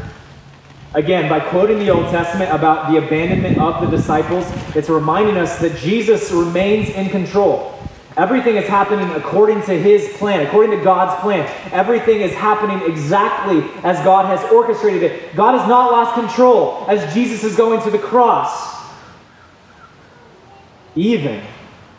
Again, 0.93 1.29
by 1.29 1.39
quoting 1.39 1.79
the 1.79 1.89
Old 1.89 2.09
Testament 2.11 2.51
about 2.51 2.91
the 2.91 2.97
abandonment 2.97 3.57
of 3.57 3.81
the 3.81 3.95
disciples, 3.95 4.45
it's 4.75 4.89
reminding 4.89 5.37
us 5.37 5.57
that 5.59 5.77
Jesus 5.77 6.31
remains 6.31 6.89
in 6.89 7.09
control. 7.09 7.77
Everything 8.17 8.57
is 8.57 8.67
happening 8.67 9.09
according 9.11 9.61
to 9.63 9.79
his 9.79 10.17
plan, 10.17 10.45
according 10.45 10.77
to 10.77 10.83
God's 10.83 11.19
plan. 11.21 11.49
Everything 11.71 12.19
is 12.19 12.33
happening 12.33 12.81
exactly 12.91 13.63
as 13.83 14.03
God 14.03 14.25
has 14.25 14.51
orchestrated 14.51 15.03
it. 15.03 15.33
God 15.33 15.57
has 15.57 15.67
not 15.67 15.91
lost 15.91 16.13
control 16.15 16.85
as 16.89 17.13
Jesus 17.13 17.45
is 17.45 17.55
going 17.55 17.81
to 17.83 17.89
the 17.89 17.99
cross 17.99 18.71
even 20.95 21.41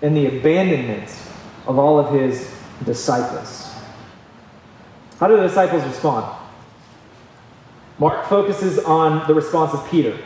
in 0.03 0.15
the 0.15 0.27
abandonment 0.27 1.09
of 1.67 1.79
all 1.79 1.99
of 1.99 2.13
his 2.13 2.55
disciples. 2.85 3.62
How 5.19 5.29
do 5.29 5.37
the 5.37 5.43
disciples 5.43 5.85
respond? 5.85 6.37
Mark 7.99 8.27
focuses 8.27 8.79
on 8.81 9.27
the 9.29 9.35
response 9.35 9.73
of 9.75 9.89
Peter. 9.89 10.19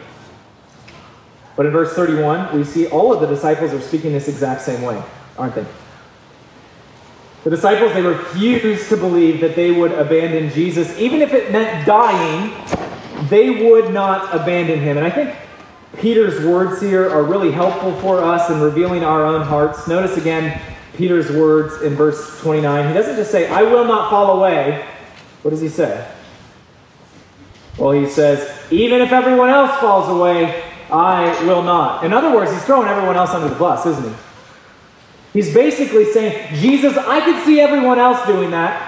But 1.57 1.67
in 1.67 1.73
verse 1.73 1.95
31, 1.95 2.57
we 2.57 2.65
see 2.65 2.87
all 2.87 3.13
of 3.13 3.21
the 3.21 3.27
disciples 3.27 3.73
are 3.73 3.81
speaking 3.81 4.13
this 4.13 4.29
exact 4.29 4.63
same 4.63 4.83
way, 4.83 5.03
aren't 5.39 5.55
they? 5.55 5.67
The 7.45 7.51
disciples, 7.51 7.93
they 7.93 8.03
refused 8.03 8.89
to 8.89 8.97
believe 8.97 9.41
that 9.41 9.55
they 9.55 9.71
would 9.71 9.93
abandon 9.93 10.51
Jesus. 10.51 10.99
Even 10.99 11.23
if 11.23 11.33
it 11.33 11.53
meant 11.53 11.87
dying, 11.87 12.53
they 13.29 13.69
would 13.69 13.93
not 13.93 14.35
abandon 14.35 14.81
him. 14.81 14.97
And 14.97 15.07
I 15.07 15.11
think 15.11 15.35
Peter's 15.99 16.45
words 16.45 16.81
here 16.81 17.09
are 17.09 17.23
really 17.23 17.53
helpful 17.53 17.95
for 18.01 18.21
us 18.21 18.51
in 18.51 18.61
revealing 18.61 19.05
our 19.05 19.25
own 19.25 19.43
hearts. 19.43 19.87
Notice 19.87 20.17
again 20.17 20.61
Peter's 20.97 21.31
words 21.31 21.83
in 21.83 21.95
verse 21.95 22.41
29. 22.41 22.89
He 22.89 22.95
doesn't 22.95 23.17
just 23.17 23.31
say, 23.31 23.49
I 23.49 23.63
will 23.63 23.85
not 23.85 24.11
fall 24.11 24.39
away. 24.39 24.87
What 25.43 25.51
does 25.51 25.61
he 25.61 25.69
say? 25.69 26.09
Well, 27.79 27.93
he 27.93 28.07
says, 28.07 28.51
even 28.71 29.03
if 29.03 29.13
everyone 29.13 29.51
else 29.51 29.79
falls 29.81 30.09
away, 30.09 30.65
I 30.91 31.45
will 31.45 31.63
not. 31.63 32.05
In 32.05 32.13
other 32.13 32.35
words, 32.35 32.53
he's 32.53 32.65
throwing 32.65 32.89
everyone 32.89 33.17
else 33.17 33.31
under 33.31 33.49
the 33.49 33.55
bus, 33.55 33.85
isn't 33.87 34.05
he? 34.05 34.17
He's 35.33 35.53
basically 35.53 36.07
saying, 36.07 36.55
Jesus, 36.55 36.97
I 36.97 37.21
could 37.21 37.45
see 37.45 37.61
everyone 37.61 37.99
else 37.99 38.25
doing 38.27 38.51
that. 38.53 38.86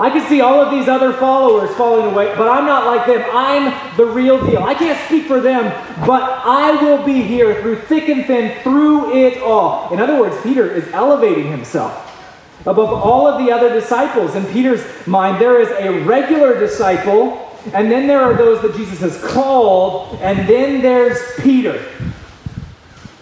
I 0.00 0.08
can 0.08 0.26
see 0.30 0.40
all 0.40 0.62
of 0.62 0.70
these 0.70 0.88
other 0.88 1.12
followers 1.12 1.76
falling 1.76 2.06
away, 2.06 2.34
but 2.34 2.48
I'm 2.48 2.64
not 2.64 2.86
like 2.86 3.06
them. 3.06 3.22
I'm 3.34 3.96
the 3.98 4.06
real 4.06 4.42
deal. 4.44 4.62
I 4.62 4.72
can't 4.72 4.98
speak 5.06 5.26
for 5.26 5.40
them, 5.42 5.64
but 6.06 6.22
I 6.22 6.82
will 6.82 7.04
be 7.04 7.22
here 7.22 7.60
through 7.60 7.80
thick 7.82 8.08
and 8.08 8.24
thin, 8.24 8.62
through 8.62 9.14
it 9.14 9.42
all. 9.42 9.92
In 9.92 10.00
other 10.00 10.18
words, 10.18 10.34
Peter 10.42 10.70
is 10.70 10.88
elevating 10.94 11.50
himself 11.50 12.06
above 12.62 12.90
all 12.90 13.26
of 13.26 13.44
the 13.44 13.52
other 13.52 13.68
disciples. 13.68 14.34
In 14.34 14.46
Peter's 14.46 14.82
mind, 15.06 15.38
there 15.38 15.60
is 15.60 15.68
a 15.72 16.02
regular 16.04 16.58
disciple, 16.58 17.54
and 17.74 17.92
then 17.92 18.06
there 18.06 18.22
are 18.22 18.32
those 18.32 18.62
that 18.62 18.74
Jesus 18.76 19.00
has 19.00 19.22
called, 19.22 20.18
and 20.22 20.48
then 20.48 20.80
there's 20.80 21.18
Peter. 21.40 21.78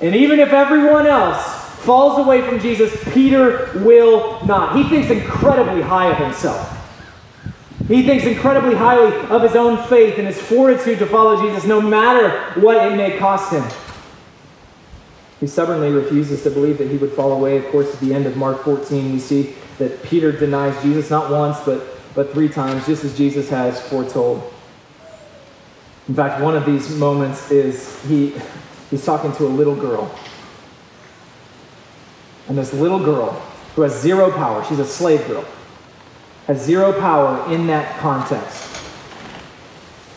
And 0.01 0.15
even 0.15 0.39
if 0.39 0.53
everyone 0.53 1.09
else 1.09 1.58
falls 1.79 2.19
away 2.19 2.43
from 2.43 2.61
Jesus, 2.61 2.97
Peter 3.13 3.71
will 3.77 4.45
not. 4.45 4.77
He 4.77 4.85
thinks 4.85 5.11
incredibly 5.11 5.83
high 5.83 6.11
of 6.11 6.19
himself. 6.19 6.75
He 7.89 8.05
thinks 8.05 8.25
incredibly 8.25 8.75
highly 8.75 9.17
of 9.29 9.43
his 9.43 9.57
own 9.57 9.83
faith 9.89 10.19
and 10.19 10.27
his 10.27 10.41
fortitude 10.41 10.99
to 10.99 11.07
follow 11.07 11.41
Jesus, 11.41 11.65
no 11.65 11.81
matter 11.81 12.61
what 12.61 12.77
it 12.77 12.97
may 12.97 13.17
cost 13.19 13.53
him. 13.53 13.65
He 15.41 15.47
stubbornly 15.47 15.91
refuses 15.91 16.43
to 16.43 16.51
believe 16.51 16.79
that 16.79 16.89
he 16.89 16.97
would 16.97 17.13
fall 17.13 17.33
away. 17.33 17.57
Of 17.57 17.67
course, 17.69 17.95
at 17.95 18.01
the 18.01 18.13
end 18.13 18.27
of 18.27 18.37
Mark 18.37 18.65
14, 18.65 19.13
we 19.13 19.19
see 19.19 19.55
that 19.79 20.03
Peter 20.03 20.33
denies 20.33 20.81
Jesus 20.83 21.11
not 21.11 21.31
once, 21.31 21.59
but, 21.65 21.83
but 22.15 22.33
three 22.33 22.49
times, 22.49 22.85
just 22.87 23.05
as 23.05 23.17
Jesus 23.17 23.49
has 23.49 23.81
foretold. 23.89 24.53
In 26.09 26.15
fact, 26.15 26.43
one 26.43 26.57
of 26.57 26.67
these 26.67 26.95
moments 26.97 27.51
is 27.51 28.03
he, 28.05 28.35
he's 28.91 29.05
talking 29.05 29.33
to 29.33 29.47
a 29.47 29.49
little 29.49 29.77
girl. 29.77 30.15
And 32.49 32.57
this 32.57 32.73
little 32.73 32.99
girl 32.99 33.33
who 33.75 33.83
has 33.83 34.01
zero 34.01 34.31
power, 34.31 34.65
she's 34.65 34.79
a 34.79 34.87
slave 34.87 35.27
girl, 35.27 35.45
has 36.47 36.63
zero 36.63 36.99
power 36.99 37.53
in 37.53 37.67
that 37.67 37.99
context. 37.99 38.65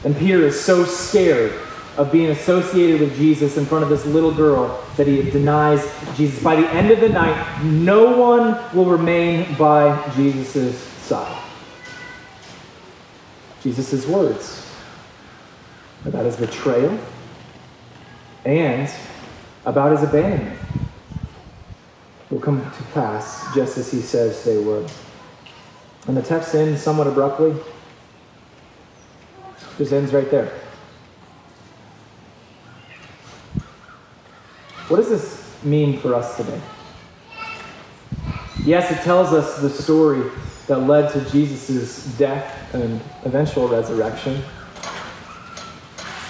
And 0.04 0.18
Peter 0.18 0.40
is 0.40 0.60
so 0.60 0.86
scared 0.86 1.54
of 1.98 2.12
being 2.12 2.30
associated 2.30 3.02
with 3.02 3.16
Jesus 3.18 3.58
in 3.58 3.66
front 3.66 3.84
of 3.84 3.90
this 3.90 4.06
little 4.06 4.34
girl 4.34 4.82
that 4.96 5.08
he 5.08 5.30
denies 5.30 5.84
Jesus. 6.16 6.42
By 6.42 6.56
the 6.56 6.70
end 6.70 6.90
of 6.90 7.02
the 7.02 7.10
night, 7.10 7.64
no 7.64 8.18
one 8.18 8.58
will 8.74 8.86
remain 8.86 9.54
by 9.56 10.10
Jesus' 10.16 10.80
side. 10.80 11.38
Jesus' 13.62 14.08
words 14.08 14.66
about 16.06 16.26
his 16.26 16.38
betrayal 16.38 16.98
and 18.46 18.90
about 19.66 19.92
his 19.92 20.02
abandonment 20.02 20.61
will 22.32 22.40
come 22.40 22.64
to 22.64 22.84
pass 22.94 23.54
just 23.54 23.78
as 23.78 23.92
he 23.92 24.02
says 24.02 24.44
they 24.44 24.58
would. 24.58 24.90
And 26.08 26.16
the 26.16 26.22
text 26.22 26.56
ends 26.56 26.82
somewhat 26.82 27.06
abruptly. 27.06 27.54
Just 29.78 29.92
ends 29.92 30.14
right 30.14 30.32
there. 30.32 30.52
What 34.88 34.98
does 34.98 35.10
this 35.10 35.64
mean 35.64 36.00
for 36.00 36.16
us 36.16 36.38
today? 36.38 36.60
Yes, 38.64 38.92
it 38.92 39.04
tells 39.04 39.34
us 39.34 39.62
the 39.62 39.70
story 39.70 40.30
that 40.68 40.80
led 40.80 41.12
to 41.14 41.30
Jesus' 41.32 42.06
death 42.18 42.74
and 42.74 43.02
eventual 43.24 43.68
resurrection. 43.68 44.42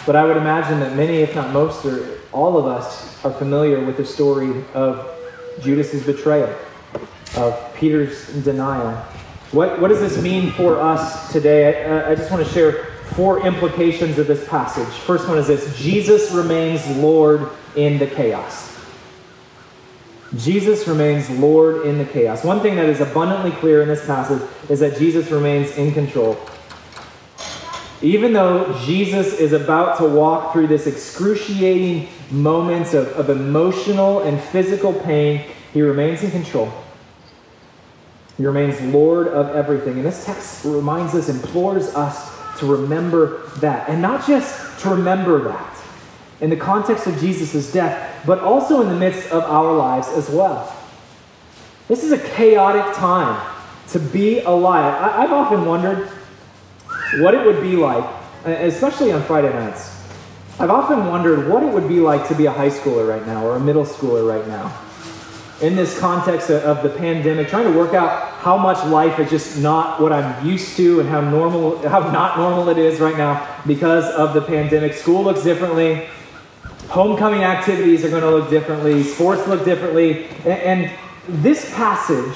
But 0.05 0.15
I 0.15 0.25
would 0.25 0.37
imagine 0.37 0.79
that 0.79 0.95
many, 0.95 1.17
if 1.17 1.35
not 1.35 1.51
most, 1.51 1.85
or 1.85 2.19
all 2.31 2.57
of 2.57 2.65
us 2.65 3.23
are 3.23 3.31
familiar 3.31 3.83
with 3.83 3.97
the 3.97 4.05
story 4.05 4.63
of 4.73 5.20
Judas's 5.61 6.05
betrayal, 6.05 6.53
of 7.35 7.73
Peter's 7.75 8.27
denial. 8.43 8.95
What, 9.51 9.81
what 9.81 9.89
does 9.89 9.99
this 9.99 10.21
mean 10.21 10.51
for 10.51 10.79
us 10.79 11.31
today? 11.31 11.85
I, 11.85 12.11
I 12.11 12.15
just 12.15 12.31
want 12.31 12.45
to 12.45 12.51
share 12.53 12.85
four 13.15 13.45
implications 13.45 14.17
of 14.17 14.27
this 14.27 14.47
passage. 14.47 14.87
First 14.87 15.27
one 15.27 15.37
is 15.37 15.47
this 15.47 15.77
Jesus 15.77 16.31
remains 16.31 16.87
Lord 16.97 17.49
in 17.75 17.97
the 17.97 18.07
chaos. 18.07 18.69
Jesus 20.37 20.87
remains 20.87 21.29
Lord 21.29 21.85
in 21.85 21.97
the 21.97 22.05
chaos. 22.05 22.45
One 22.45 22.61
thing 22.61 22.77
that 22.77 22.85
is 22.85 23.01
abundantly 23.01 23.51
clear 23.51 23.81
in 23.81 23.89
this 23.89 24.05
passage 24.05 24.41
is 24.69 24.79
that 24.79 24.97
Jesus 24.97 25.29
remains 25.29 25.71
in 25.71 25.93
control. 25.93 26.39
Even 28.01 28.33
though 28.33 28.77
Jesus 28.85 29.33
is 29.39 29.53
about 29.53 29.97
to 29.99 30.05
walk 30.05 30.53
through 30.53 30.67
this 30.67 30.87
excruciating 30.87 32.07
moments 32.31 32.93
of, 32.93 33.07
of 33.09 33.29
emotional 33.29 34.21
and 34.21 34.41
physical 34.41 34.93
pain, 34.93 35.45
he 35.73 35.81
remains 35.81 36.23
in 36.23 36.31
control. 36.31 36.71
He 38.37 38.45
remains 38.45 38.81
Lord 38.81 39.27
of 39.27 39.55
everything. 39.55 39.97
And 39.97 40.05
this 40.05 40.25
text 40.25 40.65
reminds 40.65 41.13
us, 41.13 41.29
implores 41.29 41.93
us 41.93 42.31
to 42.59 42.65
remember 42.65 43.47
that. 43.57 43.87
And 43.87 44.01
not 44.01 44.25
just 44.25 44.79
to 44.81 44.89
remember 44.89 45.43
that 45.43 45.77
in 46.39 46.49
the 46.49 46.57
context 46.57 47.05
of 47.05 47.19
Jesus' 47.19 47.71
death, 47.71 48.25
but 48.25 48.39
also 48.39 48.81
in 48.81 48.89
the 48.89 48.95
midst 48.95 49.31
of 49.31 49.43
our 49.43 49.73
lives 49.73 50.07
as 50.09 50.27
well. 50.29 50.75
This 51.87 52.03
is 52.03 52.11
a 52.11 52.17
chaotic 52.17 52.95
time 52.95 53.39
to 53.89 53.99
be 53.99 54.39
alive. 54.39 54.93
I, 55.01 55.21
have 55.21 55.31
often 55.31 55.65
wondered 55.65 56.09
what 57.19 57.34
it 57.34 57.45
would 57.45 57.62
be 57.62 57.76
like, 57.76 58.06
especially 58.45 59.12
on 59.12 59.21
Friday 59.24 59.52
nights. 59.54 59.97
I've 60.60 60.69
often 60.69 61.08
wondered 61.08 61.50
what 61.50 61.63
it 61.63 61.74
would 61.74 61.88
be 61.88 62.00
like 62.00 62.28
to 62.28 62.36
be 62.36 62.45
a 62.45 62.52
high 62.52 62.69
schooler 62.69 63.08
right 63.08 63.26
now 63.26 63.45
or 63.45 63.56
a 63.56 63.60
middle 63.60 63.86
schooler 63.86 64.28
right 64.28 64.47
now. 64.47 64.78
In 65.62 65.76
this 65.76 66.00
context 66.00 66.50
of 66.50 66.82
the 66.82 66.89
pandemic, 66.89 67.47
trying 67.47 67.71
to 67.71 67.78
work 67.78 67.93
out 67.93 68.32
how 68.39 68.58
much 68.58 68.84
life 68.88 69.19
is 69.19 69.30
just 69.30 69.60
not 69.60 70.02
what 70.02 70.12
I'm 70.12 70.45
used 70.45 70.76
to 70.78 71.00
and 71.00 71.10
how 71.10 71.21
normal, 71.21 71.78
how 71.88 72.00
not 72.12 72.38
normal 72.38 72.69
it 72.69 72.78
is 72.78 73.00
right 73.00 73.17
now 73.17 73.47
because 73.67 74.06
of 74.15 74.34
the 74.34 74.41
pandemic. 74.41 74.93
School 74.93 75.24
looks 75.24 75.43
differently. 75.43 76.08
Homecoming 76.89 77.43
activities 77.43 78.04
are 78.04 78.10
going 78.10 78.24
to 78.24 78.32
look 78.32 78.50
differently. 78.50 79.04
Sports 79.04 79.47
look 79.47 79.63
differently. 79.63 80.26
And 80.45 80.91
this 81.28 81.71
passage 81.76 82.36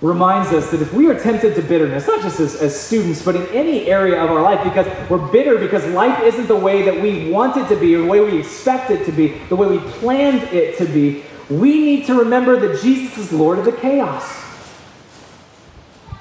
reminds 0.00 0.52
us 0.52 0.70
that 0.70 0.80
if 0.80 0.92
we 0.92 1.08
are 1.08 1.18
tempted 1.18 1.56
to 1.56 1.62
bitterness, 1.62 2.06
not 2.06 2.22
just 2.22 2.38
as, 2.38 2.54
as 2.54 2.78
students, 2.78 3.24
but 3.24 3.34
in 3.34 3.46
any 3.48 3.86
area 3.86 4.22
of 4.22 4.30
our 4.30 4.40
life, 4.40 4.62
because 4.62 4.86
we're 5.10 5.18
bitter 5.32 5.58
because 5.58 5.84
life 5.88 6.22
isn't 6.22 6.46
the 6.46 6.56
way 6.56 6.82
that 6.82 7.00
we 7.00 7.30
want 7.30 7.56
it 7.56 7.68
to 7.68 7.76
be 7.76 7.96
or 7.96 8.02
the 8.02 8.06
way 8.06 8.20
we 8.20 8.38
expect 8.38 8.90
it 8.90 9.04
to 9.06 9.12
be, 9.12 9.38
the 9.48 9.56
way 9.56 9.66
we 9.66 9.78
planned 9.78 10.42
it 10.54 10.78
to 10.78 10.84
be, 10.84 11.24
we 11.50 11.80
need 11.80 12.06
to 12.06 12.14
remember 12.14 12.60
that 12.60 12.80
Jesus 12.80 13.18
is 13.18 13.32
Lord 13.32 13.58
of 13.58 13.64
the 13.64 13.72
chaos. 13.72 14.44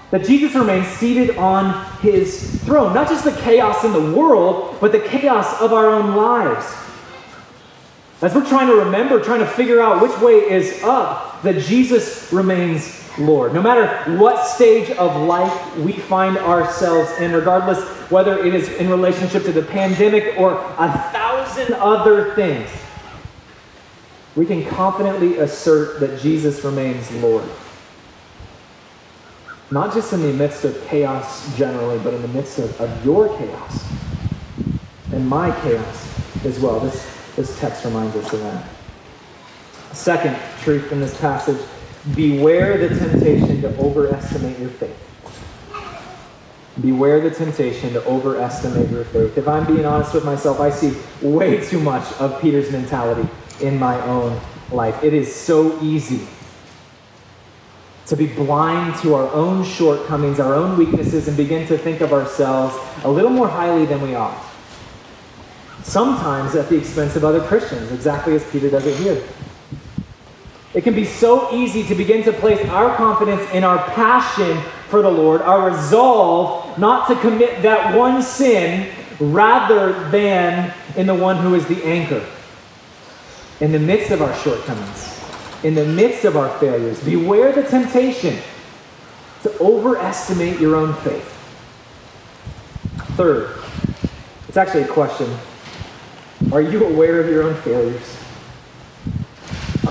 That 0.09 0.25
Jesus 0.25 0.55
remains 0.55 0.87
seated 0.87 1.37
on 1.37 1.85
his 1.97 2.63
throne. 2.63 2.93
Not 2.93 3.09
just 3.09 3.25
the 3.25 3.33
chaos 3.41 3.83
in 3.83 3.91
the 3.91 4.15
world, 4.15 4.77
but 4.79 4.91
the 4.91 5.01
chaos 5.01 5.61
of 5.61 5.73
our 5.73 5.87
own 5.87 6.15
lives. 6.15 6.65
As 8.21 8.33
we're 8.33 8.47
trying 8.47 8.67
to 8.67 8.75
remember, 8.75 9.21
trying 9.21 9.41
to 9.41 9.45
figure 9.45 9.81
out 9.81 10.01
which 10.01 10.17
way 10.19 10.35
is 10.35 10.81
up, 10.81 11.43
that 11.43 11.61
Jesus 11.61 12.31
remains 12.33 12.96
Lord. 13.19 13.53
No 13.53 13.61
matter 13.61 14.17
what 14.17 14.45
stage 14.45 14.89
of 14.91 15.15
life 15.15 15.77
we 15.77 15.93
find 15.93 16.37
ourselves 16.37 17.11
in, 17.19 17.33
regardless 17.33 17.79
whether 18.09 18.37
it 18.37 18.53
is 18.53 18.69
in 18.73 18.89
relationship 18.89 19.43
to 19.43 19.51
the 19.51 19.63
pandemic 19.63 20.37
or 20.37 20.53
a 20.77 20.91
thousand 21.11 21.73
other 21.75 22.33
things, 22.35 22.69
we 24.35 24.45
can 24.45 24.65
confidently 24.65 25.37
assert 25.37 25.99
that 25.99 26.19
Jesus 26.21 26.63
remains 26.63 27.11
Lord. 27.13 27.49
Not 29.71 29.93
just 29.93 30.13
in 30.13 30.21
the 30.21 30.31
midst 30.31 30.63
of 30.63 30.81
chaos 30.85 31.57
generally, 31.57 31.99
but 31.99 32.13
in 32.13 32.21
the 32.21 32.27
midst 32.29 32.59
of, 32.59 32.79
of 32.79 33.05
your 33.05 33.35
chaos 33.37 33.85
and 35.11 35.27
my 35.27 35.51
chaos 35.61 36.45
as 36.45 36.59
well. 36.59 36.79
This, 36.79 37.33
this 37.35 37.59
text 37.59 37.83
reminds 37.83 38.15
us 38.15 38.31
of 38.31 38.39
that. 38.41 38.69
Second 39.91 40.37
truth 40.61 40.91
in 40.91 41.01
this 41.01 41.19
passage 41.19 41.59
beware 42.15 42.77
the 42.77 42.97
temptation 42.97 43.61
to 43.61 43.77
overestimate 43.77 44.59
your 44.59 44.69
faith. 44.69 45.03
Beware 46.81 47.21
the 47.21 47.31
temptation 47.31 47.93
to 47.93 48.05
overestimate 48.05 48.89
your 48.89 49.03
faith. 49.05 49.37
If 49.37 49.47
I'm 49.47 49.65
being 49.65 49.85
honest 49.85 50.13
with 50.13 50.23
myself, 50.23 50.59
I 50.59 50.69
see 50.69 50.95
way 51.21 51.65
too 51.65 51.79
much 51.79 52.11
of 52.19 52.39
Peter's 52.39 52.71
mentality 52.71 53.27
in 53.61 53.79
my 53.79 53.99
own 54.01 54.39
life. 54.71 55.03
It 55.03 55.13
is 55.13 55.33
so 55.33 55.81
easy 55.81 56.27
to 58.05 58.15
be 58.15 58.27
blind 58.27 58.95
to 59.01 59.15
our 59.15 59.29
own 59.33 59.65
shortcomings, 59.65 60.39
our 60.39 60.53
own 60.53 60.77
weaknesses, 60.77 61.27
and 61.27 61.35
begin 61.35 61.67
to 61.67 61.77
think 61.77 62.01
of 62.01 62.13
ourselves 62.13 62.75
a 63.03 63.09
little 63.09 63.31
more 63.31 63.47
highly 63.49 63.85
than 63.85 64.01
we 64.01 64.15
ought. 64.15 64.41
Sometimes 65.83 66.55
at 66.55 66.69
the 66.69 66.77
expense 66.77 67.15
of 67.15 67.25
other 67.25 67.41
Christians, 67.41 67.91
exactly 67.91 68.35
as 68.35 68.49
Peter 68.51 68.69
does 68.69 68.85
it 68.85 68.95
here. 68.97 69.21
It 70.73 70.83
can 70.83 70.93
be 70.93 71.05
so 71.05 71.53
easy 71.55 71.83
to 71.83 71.95
begin 71.95 72.23
to 72.23 72.33
place 72.33 72.63
our 72.69 72.95
confidence 72.95 73.49
in 73.51 73.63
our 73.63 73.77
passion 73.91 74.57
for 74.89 75.01
the 75.01 75.09
Lord, 75.09 75.41
our 75.41 75.71
resolve 75.71 76.77
not 76.77 77.07
to 77.07 77.15
commit 77.15 77.61
that 77.63 77.97
one 77.97 78.21
sin, 78.21 78.91
rather 79.19 80.09
than 80.09 80.73
in 80.95 81.07
the 81.07 81.15
one 81.15 81.37
who 81.37 81.55
is 81.55 81.65
the 81.67 81.83
anchor. 81.83 82.25
In 83.59 83.71
the 83.71 83.79
midst 83.79 84.11
of 84.11 84.21
our 84.21 84.35
shortcomings, 84.35 85.19
in 85.63 85.73
the 85.73 85.85
midst 85.85 86.25
of 86.25 86.37
our 86.37 86.49
failures, 86.59 87.03
beware 87.03 87.51
the 87.51 87.63
temptation 87.63 88.37
to 89.41 89.57
overestimate 89.59 90.59
your 90.59 90.75
own 90.75 90.93
faith. 90.95 91.33
Third, 93.15 93.57
it's 94.47 94.57
actually 94.57 94.83
a 94.83 94.87
question 94.87 95.35
Are 96.51 96.61
you 96.61 96.85
aware 96.85 97.19
of 97.19 97.27
your 97.27 97.43
own 97.43 97.55
failures? 97.61 98.26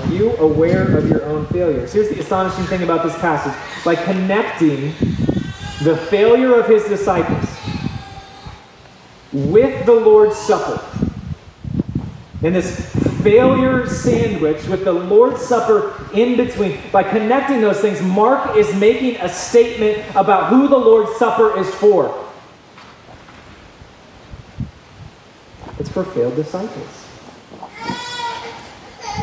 You 0.09 0.35
aware 0.37 0.97
of 0.97 1.09
your 1.09 1.23
own 1.25 1.45
failures? 1.47 1.91
Here's 1.91 2.09
the 2.09 2.19
astonishing 2.19 2.65
thing 2.65 2.83
about 2.83 3.03
this 3.03 3.17
passage. 3.19 3.53
By 3.83 3.95
connecting 3.95 4.93
the 5.83 5.97
failure 6.09 6.59
of 6.59 6.67
his 6.67 6.85
disciples 6.85 7.45
with 9.33 9.85
the 9.85 9.93
Lord's 9.93 10.37
Supper, 10.37 10.81
And 12.43 12.55
this 12.55 12.93
failure 13.21 13.87
sandwich 13.87 14.63
with 14.67 14.83
the 14.83 14.93
Lord's 14.93 15.41
Supper 15.41 15.93
in 16.13 16.37
between, 16.37 16.79
by 16.91 17.03
connecting 17.03 17.61
those 17.61 17.81
things, 17.81 18.01
Mark 18.01 18.55
is 18.55 18.73
making 18.75 19.17
a 19.17 19.27
statement 19.27 20.03
about 20.15 20.49
who 20.49 20.67
the 20.67 20.77
Lord's 20.77 21.17
Supper 21.17 21.59
is 21.59 21.73
for. 21.75 22.25
It's 25.79 25.89
for 25.89 26.03
failed 26.03 26.35
disciples. 26.35 27.06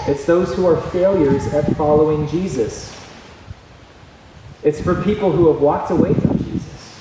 It's 0.07 0.27
those 0.27 0.55
who 0.55 0.67
are 0.67 0.81
failures 0.91 1.47
at 1.55 1.77
following 1.77 2.29
Jesus. 2.29 2.95
It's 4.63 4.81
for 4.81 5.03
people 5.03 5.33
who 5.33 5.51
have 5.53 5.63
walked 5.63 5.91
away 5.91 6.13
from 6.13 6.39
Jesus, 6.39 7.01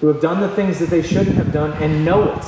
who 0.00 0.08
have 0.08 0.20
done 0.20 0.40
the 0.40 0.50
things 0.50 0.78
that 0.80 0.90
they 0.90 1.02
shouldn't 1.02 1.36
have 1.36 1.52
done 1.52 1.72
and 1.82 2.04
know 2.04 2.32
it, 2.32 2.44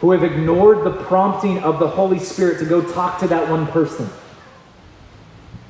who 0.00 0.12
have 0.12 0.22
ignored 0.22 0.84
the 0.84 0.92
prompting 1.04 1.58
of 1.60 1.78
the 1.80 1.88
Holy 1.88 2.18
Spirit 2.18 2.58
to 2.60 2.64
go 2.64 2.80
talk 2.80 3.18
to 3.20 3.28
that 3.28 3.48
one 3.50 3.66
person 3.66 4.08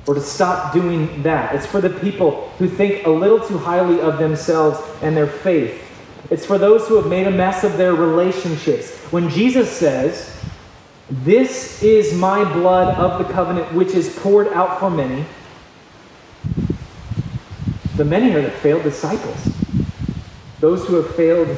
or 0.07 0.13
to 0.13 0.21
stop 0.21 0.73
doing 0.73 1.23
that. 1.23 1.55
It's 1.55 1.65
for 1.65 1.81
the 1.81 1.89
people 1.89 2.49
who 2.57 2.67
think 2.67 3.05
a 3.05 3.09
little 3.09 3.39
too 3.39 3.57
highly 3.57 3.99
of 4.01 4.17
themselves 4.17 4.79
and 5.01 5.15
their 5.15 5.27
faith. 5.27 5.87
It's 6.29 6.45
for 6.45 6.57
those 6.57 6.87
who 6.87 6.95
have 6.95 7.07
made 7.07 7.27
a 7.27 7.31
mess 7.31 7.63
of 7.63 7.77
their 7.77 7.93
relationships. 7.93 8.95
When 9.11 9.29
Jesus 9.29 9.69
says, 9.69 10.40
this 11.11 11.83
is 11.83 12.13
my 12.13 12.45
blood 12.53 12.95
of 12.95 13.17
the 13.19 13.33
covenant, 13.33 13.73
which 13.73 13.89
is 13.89 14.17
poured 14.19 14.47
out 14.53 14.79
for 14.79 14.89
many. 14.89 15.25
The 17.97 18.05
many 18.05 18.33
are 18.33 18.41
the 18.41 18.49
failed 18.49 18.83
disciples, 18.83 19.37
those 20.61 20.87
who 20.87 20.95
have 20.95 21.13
failed 21.15 21.55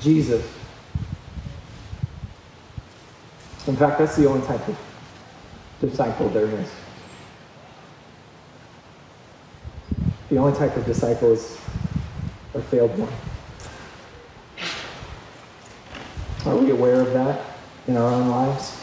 Jesus. 0.00 0.44
In 3.68 3.76
fact, 3.76 4.00
that's 4.00 4.16
the 4.16 4.26
only 4.28 4.44
type 4.44 4.66
of 4.66 4.76
disciple 5.80 6.28
there 6.30 6.46
is. 6.46 6.70
The 10.30 10.38
only 10.38 10.58
type 10.58 10.76
of 10.76 10.84
disciple 10.84 11.32
is 11.32 11.56
a 12.54 12.60
failed 12.60 12.90
one. 12.98 13.12
Are 16.44 16.56
we 16.56 16.70
aware 16.70 17.00
of 17.00 17.12
that 17.12 17.44
in 17.86 17.96
our 17.96 18.12
own 18.12 18.28
lives? 18.28 18.75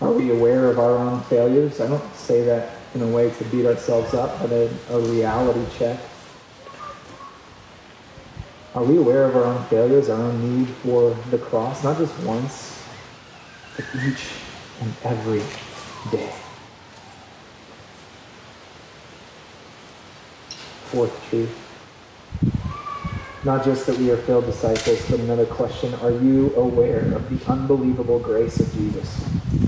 Are 0.00 0.12
we 0.12 0.30
aware 0.30 0.66
of 0.70 0.78
our 0.78 0.96
own 0.96 1.22
failures? 1.22 1.80
I 1.80 1.88
don't 1.88 2.14
say 2.14 2.42
that 2.44 2.70
in 2.94 3.02
a 3.02 3.08
way 3.08 3.30
to 3.30 3.44
beat 3.46 3.66
ourselves 3.66 4.14
up, 4.14 4.40
but 4.40 4.52
a, 4.52 4.70
a 4.90 5.00
reality 5.00 5.64
check. 5.76 5.98
Are 8.74 8.84
we 8.84 8.96
aware 8.96 9.24
of 9.24 9.34
our 9.34 9.44
own 9.44 9.64
failures, 9.64 10.08
our 10.08 10.20
own 10.20 10.58
need 10.58 10.68
for 10.68 11.16
the 11.30 11.38
cross, 11.38 11.82
not 11.82 11.98
just 11.98 12.16
once, 12.20 12.80
but 13.74 13.86
each 14.06 14.30
and 14.80 14.94
every 15.02 15.42
day? 16.12 16.32
Fourth 20.92 21.28
truth. 21.28 21.64
Not 23.44 23.64
just 23.64 23.86
that 23.86 23.98
we 23.98 24.10
are 24.10 24.16
failed 24.16 24.46
disciples, 24.46 25.04
but 25.10 25.18
another 25.20 25.46
question 25.46 25.94
Are 25.94 26.10
you 26.10 26.54
aware 26.54 27.00
of 27.14 27.28
the 27.30 27.50
unbelievable 27.50 28.18
grace 28.20 28.60
of 28.60 28.72
Jesus? 28.74 29.67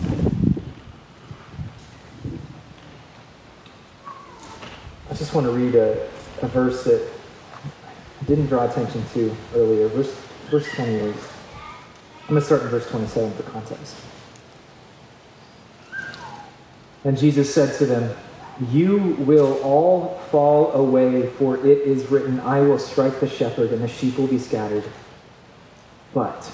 Just 5.31 5.37
want 5.37 5.47
to 5.47 5.53
read 5.53 5.77
a, 5.77 6.09
a 6.43 6.49
verse 6.49 6.83
that 6.83 7.09
I 8.21 8.25
didn't 8.25 8.47
draw 8.47 8.69
attention 8.69 9.05
to 9.15 9.37
earlier. 9.55 9.87
Verse, 9.87 10.13
verse 10.51 10.69
28. 10.75 11.03
I'm 11.03 11.15
going 12.27 12.41
to 12.41 12.41
start 12.41 12.63
in 12.63 12.69
verse 12.69 12.89
27 12.89 13.33
for 13.35 13.45
context. 13.45 13.95
And 17.05 17.17
Jesus 17.17 17.55
said 17.55 17.79
to 17.79 17.87
them, 17.87 18.17
You 18.73 19.15
will 19.21 19.63
all 19.63 20.19
fall 20.33 20.73
away, 20.73 21.29
for 21.29 21.57
it 21.59 21.79
is 21.79 22.11
written, 22.11 22.41
I 22.41 22.63
will 22.63 22.81
strike 22.81 23.21
the 23.21 23.29
shepherd, 23.29 23.71
and 23.71 23.85
the 23.85 23.89
sheep 23.89 24.19
will 24.19 24.27
be 24.27 24.41
scattered. 24.41 24.83
But 26.13 26.51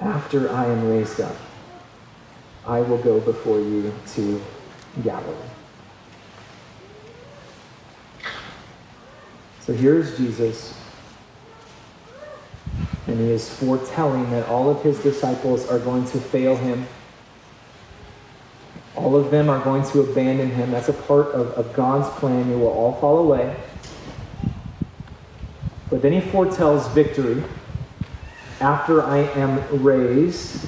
after 0.00 0.50
I 0.50 0.64
am 0.68 0.88
raised 0.88 1.20
up, 1.20 1.36
I 2.66 2.80
will 2.80 2.96
go 2.96 3.20
before 3.20 3.60
you 3.60 3.92
to 4.14 4.42
Galilee. 5.04 5.49
So 9.60 9.74
here's 9.74 10.16
Jesus, 10.16 10.74
and 13.06 13.20
he 13.20 13.30
is 13.30 13.48
foretelling 13.58 14.30
that 14.30 14.48
all 14.48 14.70
of 14.70 14.82
his 14.82 14.98
disciples 15.00 15.68
are 15.68 15.78
going 15.78 16.06
to 16.06 16.18
fail 16.18 16.56
him. 16.56 16.86
All 18.96 19.16
of 19.16 19.30
them 19.30 19.50
are 19.50 19.62
going 19.62 19.84
to 19.90 20.00
abandon 20.00 20.50
him. 20.50 20.70
That's 20.70 20.88
a 20.88 20.94
part 20.94 21.28
of, 21.28 21.48
of 21.52 21.72
God's 21.74 22.08
plan. 22.18 22.48
They 22.48 22.56
will 22.56 22.68
all 22.68 22.94
fall 22.94 23.18
away. 23.18 23.54
But 25.90 26.02
then 26.02 26.12
he 26.12 26.20
foretells 26.20 26.88
victory 26.88 27.42
after 28.60 29.02
I 29.02 29.18
am 29.18 29.82
raised. 29.82 30.66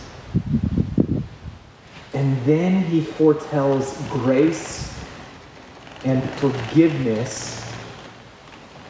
And 2.12 2.45
then 2.45 2.82
he 2.84 3.01
foretells 3.01 3.97
grace 4.11 4.95
and 6.05 6.22
forgiveness 6.34 7.61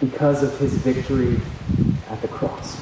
because 0.03 0.42
of 0.42 0.59
his 0.59 0.74
victory 0.74 1.40
at 2.11 2.20
the 2.20 2.28
cross. 2.28 2.78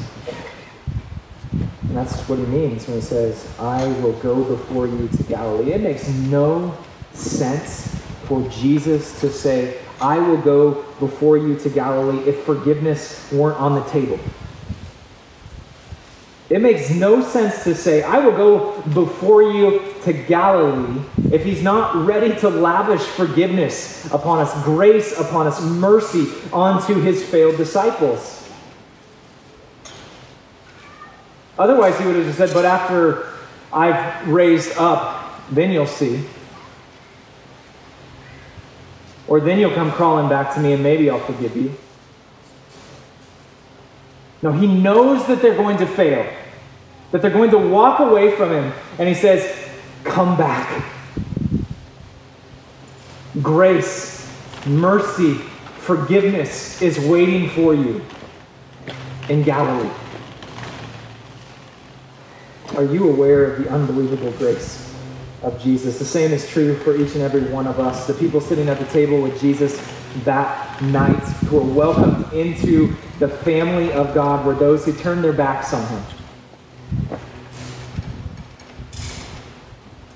And 1.52 1.94
that's 1.96 2.18
what 2.28 2.38
he 2.38 2.46
means 2.46 2.86
when 2.88 2.96
he 2.96 3.02
says, 3.02 3.46
I 3.58 3.86
will 4.00 4.14
go 4.14 4.42
before 4.42 4.86
you 4.86 5.06
to 5.06 5.22
Galilee. 5.24 5.72
It 5.72 5.82
makes 5.82 6.08
no 6.08 6.76
sense 7.12 7.94
for 8.24 8.48
Jesus 8.48 9.20
to 9.20 9.30
say, 9.30 9.78
I 10.00 10.18
will 10.18 10.40
go 10.40 10.82
before 10.98 11.36
you 11.36 11.58
to 11.58 11.68
Galilee 11.68 12.26
if 12.26 12.44
forgiveness 12.44 13.30
weren't 13.30 13.58
on 13.60 13.74
the 13.74 13.84
table. 13.90 14.18
It 16.50 16.60
makes 16.60 16.90
no 16.90 17.22
sense 17.22 17.62
to 17.62 17.76
say, 17.76 18.02
I 18.02 18.18
will 18.18 18.32
go 18.32 18.82
before 18.92 19.40
you 19.40 19.94
to 20.02 20.12
Galilee 20.12 21.00
if 21.30 21.44
he's 21.44 21.62
not 21.62 21.94
ready 22.04 22.34
to 22.40 22.50
lavish 22.50 23.02
forgiveness 23.02 24.12
upon 24.12 24.40
us, 24.40 24.64
grace 24.64 25.16
upon 25.16 25.46
us, 25.46 25.62
mercy 25.62 26.26
onto 26.52 27.00
his 27.00 27.24
failed 27.24 27.56
disciples. 27.56 28.48
Otherwise, 31.56 31.96
he 32.00 32.06
would 32.06 32.16
have 32.16 32.24
just 32.24 32.38
said, 32.38 32.50
But 32.52 32.64
after 32.64 33.28
I've 33.72 34.26
raised 34.26 34.76
up, 34.76 35.40
then 35.52 35.70
you'll 35.70 35.86
see. 35.86 36.24
Or 39.28 39.38
then 39.38 39.60
you'll 39.60 39.74
come 39.74 39.92
crawling 39.92 40.28
back 40.28 40.52
to 40.54 40.60
me 40.60 40.72
and 40.72 40.82
maybe 40.82 41.08
I'll 41.08 41.20
forgive 41.20 41.56
you. 41.56 41.76
No, 44.42 44.52
he 44.52 44.66
knows 44.66 45.26
that 45.26 45.42
they're 45.42 45.56
going 45.56 45.76
to 45.78 45.86
fail, 45.86 46.30
that 47.10 47.22
they're 47.22 47.30
going 47.30 47.50
to 47.50 47.58
walk 47.58 48.00
away 48.00 48.34
from 48.36 48.50
him. 48.50 48.72
And 48.98 49.08
he 49.08 49.14
says, 49.14 49.68
Come 50.04 50.36
back. 50.36 50.84
Grace, 53.42 54.30
mercy, 54.66 55.34
forgiveness 55.34 56.80
is 56.80 56.98
waiting 56.98 57.50
for 57.50 57.74
you 57.74 58.04
in 59.28 59.42
Galilee. 59.42 59.90
Are 62.76 62.84
you 62.84 63.10
aware 63.10 63.44
of 63.44 63.62
the 63.62 63.70
unbelievable 63.70 64.30
grace 64.32 64.90
of 65.42 65.60
Jesus. 65.62 65.98
The 65.98 66.04
same 66.04 66.32
is 66.32 66.48
true 66.48 66.76
for 66.76 66.96
each 66.96 67.14
and 67.14 67.22
every 67.22 67.42
one 67.42 67.66
of 67.66 67.80
us. 67.80 68.06
The 68.06 68.14
people 68.14 68.40
sitting 68.40 68.68
at 68.68 68.78
the 68.78 68.84
table 68.86 69.20
with 69.22 69.40
Jesus 69.40 69.78
that 70.24 70.82
night 70.82 71.22
who 71.48 71.56
were 71.58 71.74
welcomed 71.74 72.32
into 72.32 72.94
the 73.18 73.28
family 73.28 73.92
of 73.92 74.14
God 74.14 74.44
were 74.44 74.54
those 74.54 74.84
who 74.84 74.92
turned 74.92 75.22
their 75.22 75.32
backs 75.32 75.72
on 75.72 75.86
him. 75.86 76.02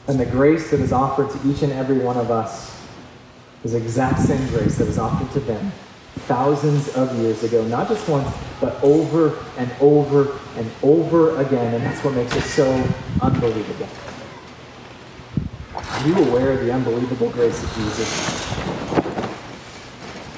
And 0.07 0.21
the 0.21 0.27
grace 0.27 0.71
that 0.71 0.81
is 0.81 0.93
offered 0.93 1.31
to 1.31 1.49
each 1.49 1.63
and 1.63 1.73
every 1.73 1.99
one 1.99 2.17
of 2.17 2.31
us 2.31 2.83
is 3.63 3.73
the 3.73 3.79
exact 3.79 4.21
same 4.21 4.47
grace 4.49 4.77
that 4.79 4.87
was 4.87 4.99
offered 4.99 5.31
to 5.33 5.41
them 5.41 5.73
thousands 6.27 6.95
of 6.95 7.15
years 7.19 7.43
ago, 7.43 7.65
not 7.67 7.89
just 7.89 8.09
once, 8.09 8.29
but 8.61 8.83
over 8.83 9.39
and 9.59 9.71
over 9.81 10.39
and 10.57 10.71
over 10.83 11.37
again. 11.41 11.75
And 11.75 11.85
that's 11.85 12.05
what 12.05 12.15
makes 12.15 12.35
it 12.37 12.43
so 12.43 12.71
unbelievable. 13.23 13.89
Are 15.75 16.07
you 16.07 16.17
aware 16.17 16.53
of 16.53 16.61
the 16.61 16.73
unbelievable 16.73 17.31
grace 17.31 17.63
of 17.63 17.75
Jesus? 17.75 18.54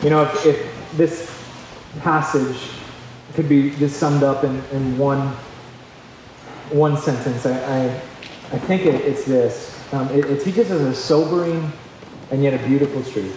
You 0.06 0.10
know, 0.10 0.22
if, 0.22 0.46
if 0.46 0.96
this 0.96 1.36
passage 1.98 2.70
could 3.34 3.48
be 3.48 3.70
just 3.70 3.96
summed 3.96 4.22
up 4.22 4.44
in, 4.44 4.62
in 4.66 4.96
one, 4.96 5.30
one 6.70 6.96
sentence, 6.96 7.44
I, 7.44 7.58
I, 7.58 7.86
I 8.52 8.58
think 8.60 8.86
it, 8.86 8.94
it's 8.94 9.24
this. 9.24 9.76
Um, 9.92 10.08
it, 10.10 10.26
it 10.26 10.44
teaches 10.44 10.70
us 10.70 10.80
a 10.80 10.94
sobering 10.94 11.72
and 12.30 12.40
yet 12.40 12.54
a 12.54 12.64
beautiful 12.68 13.02
truth. 13.02 13.34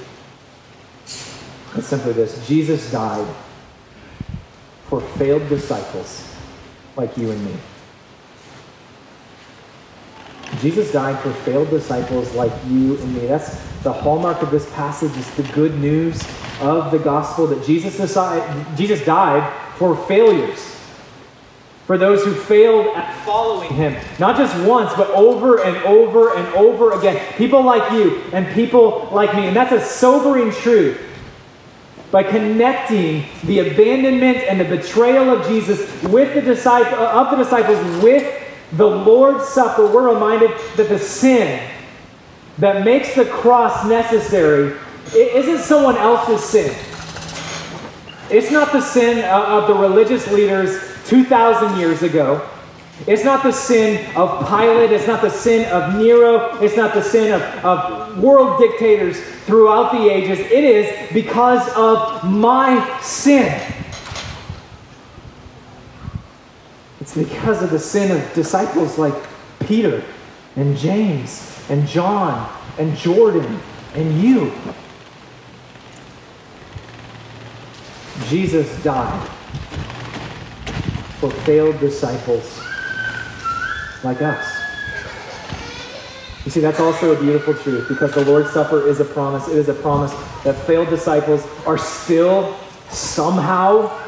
It's 1.75 1.87
simply 1.87 2.13
this 2.13 2.47
Jesus 2.47 2.91
died 2.91 3.27
for 4.89 5.01
failed 5.01 5.49
disciples 5.49 6.31
like 6.95 7.17
you 7.17 7.31
and 7.31 7.45
me. 7.45 7.53
Jesus 10.57 10.91
died 10.91 11.19
for 11.19 11.31
failed 11.31 11.69
disciples 11.69 12.33
like 12.35 12.51
you 12.67 12.97
and 12.97 13.15
me. 13.15 13.27
That's 13.27 13.55
the 13.83 13.93
hallmark 13.93 14.41
of 14.41 14.51
this 14.51 14.69
passage 14.73 15.15
is 15.15 15.29
the 15.35 15.43
good 15.53 15.79
news 15.79 16.21
of 16.59 16.91
the 16.91 16.99
gospel 16.99 17.47
that 17.47 17.63
Jesus, 17.65 17.97
decided, 17.97 18.77
Jesus 18.77 19.03
died 19.05 19.53
for 19.77 19.95
failures. 19.95 20.75
For 21.85 21.97
those 21.97 22.23
who 22.23 22.33
failed 22.33 22.95
at 22.95 23.25
following 23.25 23.73
him. 23.73 23.95
Not 24.19 24.37
just 24.37 24.55
once, 24.67 24.93
but 24.93 25.09
over 25.09 25.63
and 25.63 25.77
over 25.77 26.35
and 26.35 26.47
over 26.55 26.91
again. 26.91 27.19
People 27.35 27.63
like 27.63 27.91
you 27.91 28.21
and 28.31 28.45
people 28.53 29.09
like 29.11 29.33
me. 29.33 29.47
And 29.47 29.55
that's 29.55 29.71
a 29.71 29.83
sobering 29.83 30.51
truth. 30.51 31.01
By 32.11 32.23
connecting 32.23 33.25
the 33.43 33.59
abandonment 33.59 34.37
and 34.37 34.59
the 34.59 34.65
betrayal 34.65 35.29
of 35.29 35.47
Jesus 35.47 35.79
with 36.03 36.35
the 36.35 36.41
disciple, 36.41 36.99
uh, 36.99 37.23
of 37.23 37.31
the 37.31 37.43
disciples 37.43 38.03
with 38.03 38.23
the 38.73 38.85
Lord's 38.85 39.47
Supper, 39.47 39.87
we're 39.87 40.13
reminded 40.13 40.51
that 40.75 40.89
the 40.89 40.99
sin 40.99 41.67
that 42.59 42.85
makes 42.85 43.15
the 43.15 43.25
cross 43.25 43.85
necessary 43.85 44.77
isn't 45.15 45.59
someone 45.59 45.97
else's 45.97 46.43
sin. 46.43 46.75
It's 48.29 48.51
not 48.51 48.71
the 48.71 48.81
sin 48.81 49.25
uh, 49.25 49.43
of 49.43 49.67
the 49.67 49.73
religious 49.73 50.31
leaders 50.31 50.79
2,000 51.07 51.79
years 51.79 52.03
ago. 52.03 52.47
It's 53.07 53.23
not 53.23 53.43
the 53.43 53.51
sin 53.51 54.13
of 54.15 54.47
Pilate. 54.47 54.91
It's 54.91 55.07
not 55.07 55.21
the 55.21 55.29
sin 55.29 55.67
of 55.71 55.95
Nero. 55.95 56.61
It's 56.61 56.75
not 56.75 56.93
the 56.93 57.01
sin 57.01 57.33
of, 57.33 57.41
of 57.65 58.21
world 58.21 58.59
dictators 58.59 59.19
throughout 59.45 59.93
the 59.93 60.09
ages. 60.09 60.39
It 60.39 60.63
is 60.63 61.11
because 61.13 61.67
of 61.75 62.29
my 62.29 62.99
sin. 63.01 63.59
It's 67.09 67.17
because 67.17 67.63
of 67.63 67.71
the 67.71 67.79
sin 67.79 68.11
of 68.11 68.33
disciples 68.35 68.99
like 68.99 69.15
Peter 69.61 70.03
and 70.55 70.77
James 70.77 71.59
and 71.67 71.87
John 71.87 72.47
and 72.77 72.95
Jordan 72.95 73.59
and 73.95 74.21
you. 74.21 74.53
Jesus 78.27 78.83
died 78.83 79.27
for 81.19 81.31
failed 81.31 81.79
disciples 81.79 82.61
like 84.03 84.21
us. 84.21 84.61
You 86.45 86.51
see, 86.51 86.59
that's 86.59 86.79
also 86.79 87.15
a 87.15 87.19
beautiful 87.19 87.55
truth 87.55 87.87
because 87.89 88.13
the 88.13 88.23
Lord's 88.23 88.51
Supper 88.51 88.87
is 88.87 88.99
a 88.99 89.05
promise. 89.05 89.47
It 89.47 89.57
is 89.57 89.67
a 89.67 89.73
promise 89.73 90.11
that 90.43 90.53
failed 90.67 90.89
disciples 90.89 91.43
are 91.65 91.79
still 91.79 92.55
somehow, 92.89 93.99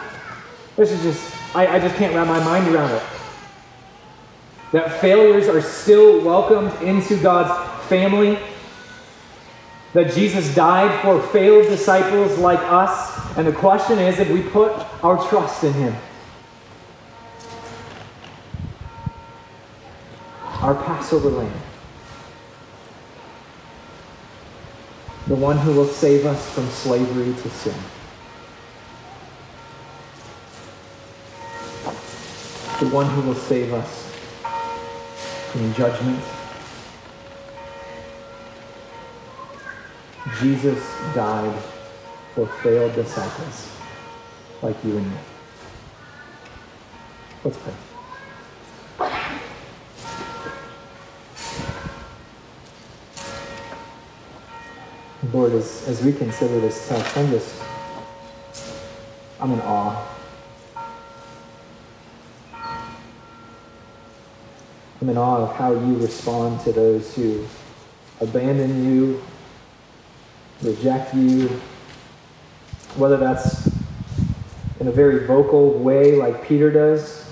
this 0.75 0.91
is 0.91 1.01
just 1.01 1.40
I, 1.53 1.67
I 1.67 1.79
just 1.79 1.95
can't 1.95 2.15
wrap 2.15 2.27
my 2.27 2.43
mind 2.43 2.73
around 2.73 2.91
it. 2.91 3.03
That 4.71 5.01
failures 5.01 5.49
are 5.49 5.61
still 5.61 6.23
welcomed 6.23 6.71
into 6.81 7.17
God's 7.17 7.87
family. 7.87 8.39
That 9.93 10.13
Jesus 10.13 10.55
died 10.55 11.01
for 11.01 11.21
failed 11.21 11.67
disciples 11.67 12.37
like 12.37 12.59
us. 12.59 13.37
And 13.37 13.45
the 13.45 13.51
question 13.51 13.99
is 13.99 14.19
if 14.19 14.29
we 14.29 14.41
put 14.41 14.71
our 15.03 15.27
trust 15.27 15.65
in 15.65 15.73
Him. 15.73 15.95
Our 20.61 20.75
Passover 20.75 21.29
lamb. 21.29 21.51
The 25.27 25.35
one 25.35 25.57
who 25.57 25.73
will 25.73 25.87
save 25.87 26.25
us 26.25 26.49
from 26.53 26.67
slavery 26.69 27.33
to 27.33 27.49
sin. 27.49 27.75
The 32.81 32.87
one 32.87 33.05
who 33.05 33.21
will 33.21 33.35
save 33.35 33.71
us 33.73 34.11
from 35.51 35.71
judgment. 35.75 36.19
Jesus 40.39 40.83
died 41.13 41.55
for 42.33 42.47
failed 42.63 42.95
disciples 42.95 43.71
like 44.63 44.83
you 44.83 44.97
and 44.97 45.11
me. 45.11 45.17
Let's 47.43 47.57
pray. 47.57 47.73
Lord, 55.31 55.51
as, 55.51 55.87
as 55.87 56.03
we 56.03 56.13
consider 56.13 56.59
this 56.61 56.89
text, 56.89 57.15
I'm 57.15 57.29
just, 57.29 57.61
I'm 59.39 59.51
in 59.51 59.61
awe 59.61 60.10
I'm 65.01 65.09
in 65.09 65.17
awe 65.17 65.37
of 65.37 65.55
how 65.55 65.71
you 65.73 65.95
respond 65.95 66.61
to 66.61 66.71
those 66.71 67.15
who 67.15 67.43
abandon 68.19 68.85
you, 68.85 69.19
reject 70.61 71.15
you, 71.15 71.47
whether 72.97 73.17
that's 73.17 73.65
in 74.79 74.87
a 74.87 74.91
very 74.91 75.25
vocal 75.25 75.71
way 75.79 76.15
like 76.15 76.43
Peter 76.47 76.69
does, 76.69 77.27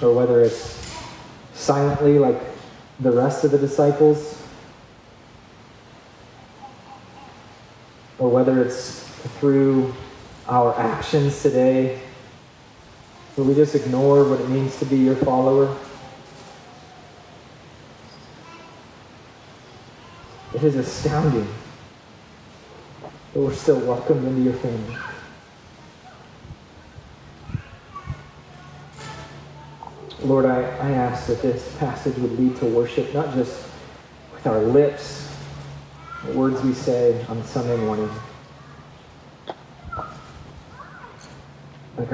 or 0.00 0.14
whether 0.14 0.42
it's 0.42 0.96
silently 1.54 2.20
like 2.20 2.40
the 3.00 3.10
rest 3.10 3.42
of 3.42 3.50
the 3.50 3.58
disciples, 3.58 4.40
or 8.20 8.30
whether 8.30 8.62
it's 8.62 9.00
through 9.40 9.92
our 10.46 10.72
actions 10.78 11.42
today, 11.42 12.00
will 13.36 13.44
we 13.44 13.54
just 13.54 13.74
ignore 13.74 14.28
what 14.28 14.40
it 14.40 14.48
means 14.48 14.78
to 14.78 14.84
be 14.84 14.96
your 14.96 15.16
follower? 15.16 15.76
It 20.54 20.62
is 20.62 20.76
astounding 20.76 21.48
that 23.32 23.40
we're 23.40 23.52
still 23.52 23.80
welcomed 23.80 24.24
into 24.26 24.42
your 24.42 24.54
family. 24.54 24.96
Lord, 30.22 30.46
I, 30.46 30.60
I 30.60 30.90
ask 30.92 31.26
that 31.26 31.42
this 31.42 31.76
passage 31.78 32.16
would 32.16 32.38
lead 32.38 32.56
to 32.58 32.66
worship, 32.66 33.12
not 33.12 33.34
just 33.34 33.66
with 34.32 34.46
our 34.46 34.60
lips, 34.60 35.28
the 36.24 36.32
words 36.32 36.62
we 36.62 36.72
say 36.72 37.22
on 37.28 37.44
Sunday 37.44 37.76
morning, 37.76 38.08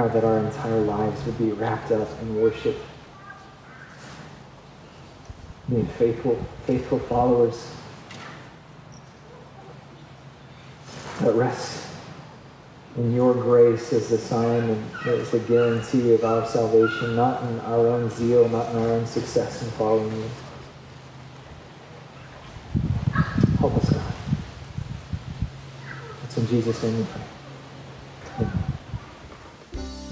that 0.08 0.24
our 0.24 0.38
entire 0.38 0.80
lives 0.80 1.24
would 1.26 1.38
be 1.38 1.52
wrapped 1.52 1.92
up 1.92 2.08
in 2.22 2.40
worship, 2.40 2.76
being 5.68 5.86
faithful, 5.86 6.38
faithful 6.66 6.98
followers 6.98 7.72
that 11.20 11.34
rest 11.34 11.86
in 12.96 13.14
your 13.14 13.34
grace 13.34 13.92
as 13.92 14.08
the 14.08 14.18
sign 14.18 14.70
and 14.70 15.06
as 15.06 15.30
the 15.30 15.38
guarantee 15.40 16.12
of 16.14 16.24
our 16.24 16.46
salvation, 16.46 17.14
not 17.14 17.42
in 17.44 17.60
our 17.60 17.86
own 17.86 18.10
zeal, 18.10 18.48
not 18.48 18.70
in 18.70 18.78
our 18.78 18.88
own 18.88 19.06
success 19.06 19.62
in 19.62 19.70
following 19.72 20.12
you. 20.16 20.30
Help 23.58 23.76
us, 23.76 23.90
God. 23.90 24.12
It's 26.24 26.36
in 26.36 26.46
Jesus' 26.46 26.82
name 26.82 26.98
we 26.98 27.04
pray. 27.04 27.39